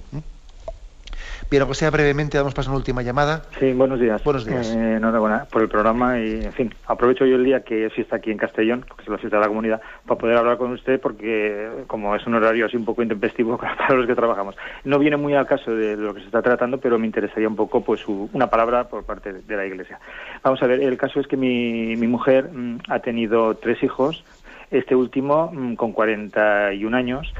[1.49, 3.41] Bien, aunque sea brevemente, damos paso a una última llamada.
[3.59, 4.23] Sí, buenos días.
[4.23, 4.69] Buenos días.
[4.69, 8.17] Eh, enhorabuena por el programa y, en fin, aprovecho yo el día que sí está
[8.17, 11.01] aquí en Castellón, porque es la fiesta de la comunidad, para poder hablar con usted,
[11.01, 14.55] porque como es un horario así un poco intempestivo para los que trabajamos.
[14.83, 17.55] No viene muy al caso de lo que se está tratando, pero me interesaría un
[17.55, 19.99] poco pues una palabra por parte de la Iglesia.
[20.43, 24.23] Vamos a ver, el caso es que mi, mi mujer mm, ha tenido tres hijos,
[24.69, 27.33] este último mm, con 41 años,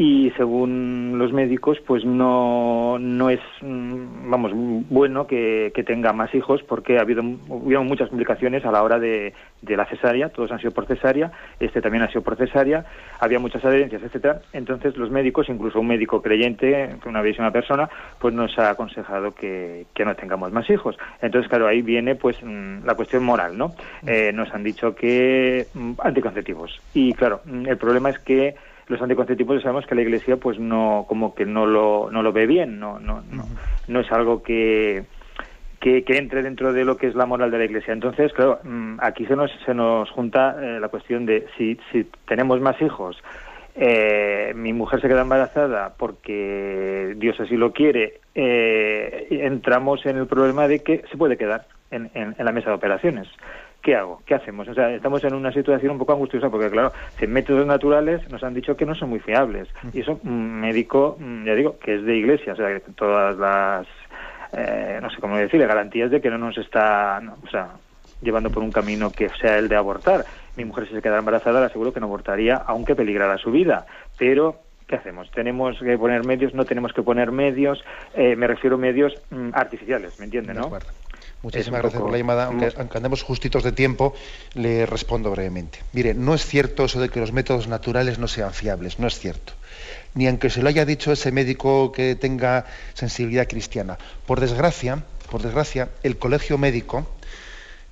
[0.00, 4.50] y según los médicos pues no no, es, mm, vamos,
[4.88, 8.98] bueno que, que tenga más hijos porque ha habido, hubo muchas complicaciones a la hora
[8.98, 12.86] de, de la cesárea, todos han sido por cesárea, este también ha sido por cesárea,
[13.18, 14.40] había muchas adherencias, etcétera.
[14.54, 19.84] Entonces los médicos, incluso un médico creyente, una bellísima persona, pues nos ha aconsejado que,
[19.94, 20.96] que no tengamos más hijos.
[21.20, 23.74] Entonces, claro, ahí viene pues mm, la cuestión moral, ¿no?
[24.06, 26.80] Eh, nos han dicho que mm, anticonceptivos.
[26.94, 28.54] Y claro, mm, el problema es que
[28.90, 32.46] los anticonceptivos sabemos que la Iglesia pues no como que no lo, no lo ve
[32.46, 33.44] bien, no no no,
[33.88, 35.04] no es algo que
[35.80, 37.94] que, entre dentro de lo que es la moral de la Iglesia.
[37.94, 42.06] Entonces, claro, mm, aquí se nos, se nos junta eh, la cuestión de si, si
[42.28, 43.16] tenemos más hijos,
[43.74, 50.26] eh, mi mujer se queda embarazada porque Dios así lo quiere, eh, entramos en el
[50.26, 53.28] problema de que se puede quedar en, en, la mesa de operaciones.
[53.82, 54.22] ¿Qué hago?
[54.26, 54.68] ¿Qué hacemos?
[54.68, 58.42] O sea, estamos en una situación un poco angustiosa porque, claro, sin métodos naturales nos
[58.42, 59.68] han dicho que no son muy fiables.
[59.92, 63.36] Y eso, un médico, mm, ya digo, que es de iglesia, o sea, que todas
[63.38, 63.86] las
[64.52, 67.70] eh, no sé cómo decirle, garantías de que no nos está, o sea,
[68.20, 70.26] llevando por un camino que sea el de abortar.
[70.56, 73.86] Mi mujer si se queda embarazada, le aseguro que no abortaría, aunque peligrara su vida.
[74.18, 75.30] Pero ¿qué hacemos?
[75.30, 76.52] ¿Tenemos que poner medios?
[76.52, 77.82] ¿No tenemos que poner medios?
[78.14, 80.70] Eh, me refiero a medios mm, artificiales, ¿me entiende, no?
[81.42, 82.46] Muchísimas gracias por la llamada.
[82.46, 84.14] Aunque, aunque, andemos justitos de tiempo,
[84.54, 85.78] le respondo brevemente.
[85.92, 89.18] Mire, no es cierto eso de que los métodos naturales no sean fiables, no es
[89.18, 89.54] cierto
[90.14, 93.98] ni aunque se lo haya dicho ese médico que tenga sensibilidad cristiana.
[94.26, 97.06] Por desgracia, por desgracia, el colegio médico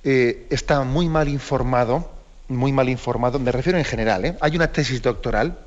[0.03, 2.11] eh, está muy mal informado,
[2.47, 4.37] muy mal informado, me refiero en general, ¿eh?
[4.41, 5.59] hay una tesis doctoral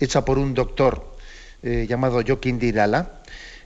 [0.00, 1.14] hecha por un doctor
[1.62, 3.20] eh, llamado Joaquín Dirala,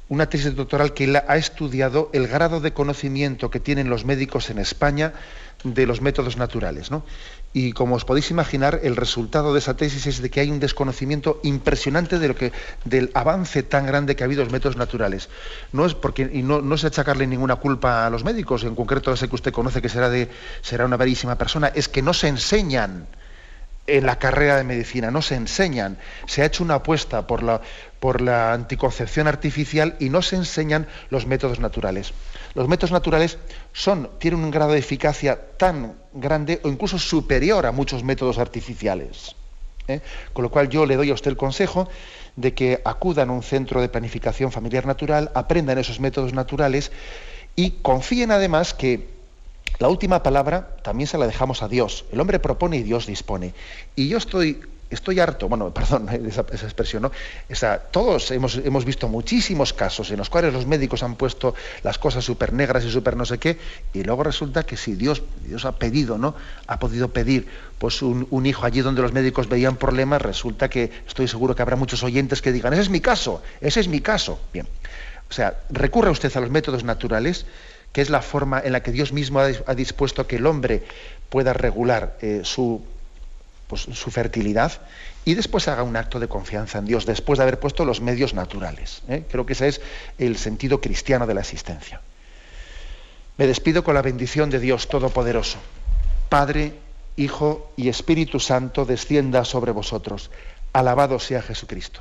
[0.09, 4.59] una tesis doctoral que ha estudiado el grado de conocimiento que tienen los médicos en
[4.59, 5.13] España
[5.63, 6.91] de los métodos naturales.
[6.91, 7.05] ¿no?
[7.53, 10.61] Y como os podéis imaginar, el resultado de esa tesis es de que hay un
[10.61, 12.53] desconocimiento impresionante de lo que,
[12.85, 15.29] del avance tan grande que ha habido en los métodos naturales.
[15.73, 19.11] No es porque, y no, no es achacarle ninguna culpa a los médicos, en concreto
[19.11, 20.29] a ese que usted conoce que será, de,
[20.61, 23.07] será una verísima persona, es que no se enseñan
[23.87, 25.99] en la carrera de medicina, no se enseñan.
[26.27, 31.61] Se ha hecho una apuesta por la, anticoncepción artificial y no se enseñan los métodos
[31.61, 32.13] naturales.
[32.55, 33.39] Los métodos naturales
[34.19, 39.37] tienen un grado de eficacia tan grande o incluso superior a muchos métodos artificiales.
[39.89, 40.01] ¿eh?
[40.33, 41.89] Con lo cual yo le doy a usted el consejo
[42.37, 46.91] de que acudan a un centro de planificación familiar natural, aprendan esos métodos naturales
[47.57, 49.14] y confíen además que
[49.85, 52.07] la última palabra también se la dejamos a Dios.
[52.11, 53.53] El hombre propone y Dios dispone.
[53.95, 57.13] Y yo estoy estoy harto, bueno, perdón esa, expresión, ¿no?
[57.91, 62.25] todos hemos, hemos, visto muchísimos casos en los cuales los médicos han puesto las cosas
[62.25, 63.59] súper negras y súper no sé qué,
[63.93, 66.35] y luego resulta que si Dios, Dios ha pedido, ¿no?
[66.67, 70.91] Ha podido pedir pues un, un, hijo allí donde los médicos veían problemas, resulta que
[71.07, 74.01] estoy seguro que habrá muchos oyentes que digan, ese es mi caso, ese es mi
[74.01, 74.41] caso.
[74.51, 74.67] Bien.
[75.29, 77.45] O sea, recurra usted a los métodos naturales,
[77.95, 80.83] que es la forma en la que Dios mismo ha, dispuesto que el hombre
[81.31, 82.83] pueda regular eh, su
[83.67, 84.73] pues, su fertilidad
[85.25, 88.35] y después haga un acto de confianza en Dios, después de haber puesto los medios
[88.35, 89.03] naturales.
[89.09, 89.25] ¿eh?
[89.31, 89.81] Creo que ese es
[90.19, 92.01] el sentido cristiano de la existencia.
[93.39, 95.59] Me despido con la bendición de Dios Todopoderoso.
[96.29, 96.75] Padre,
[97.17, 100.31] Hijo y Espíritu Santo descienda sobre vosotros.
[100.73, 102.01] Alabado sea Jesucristo.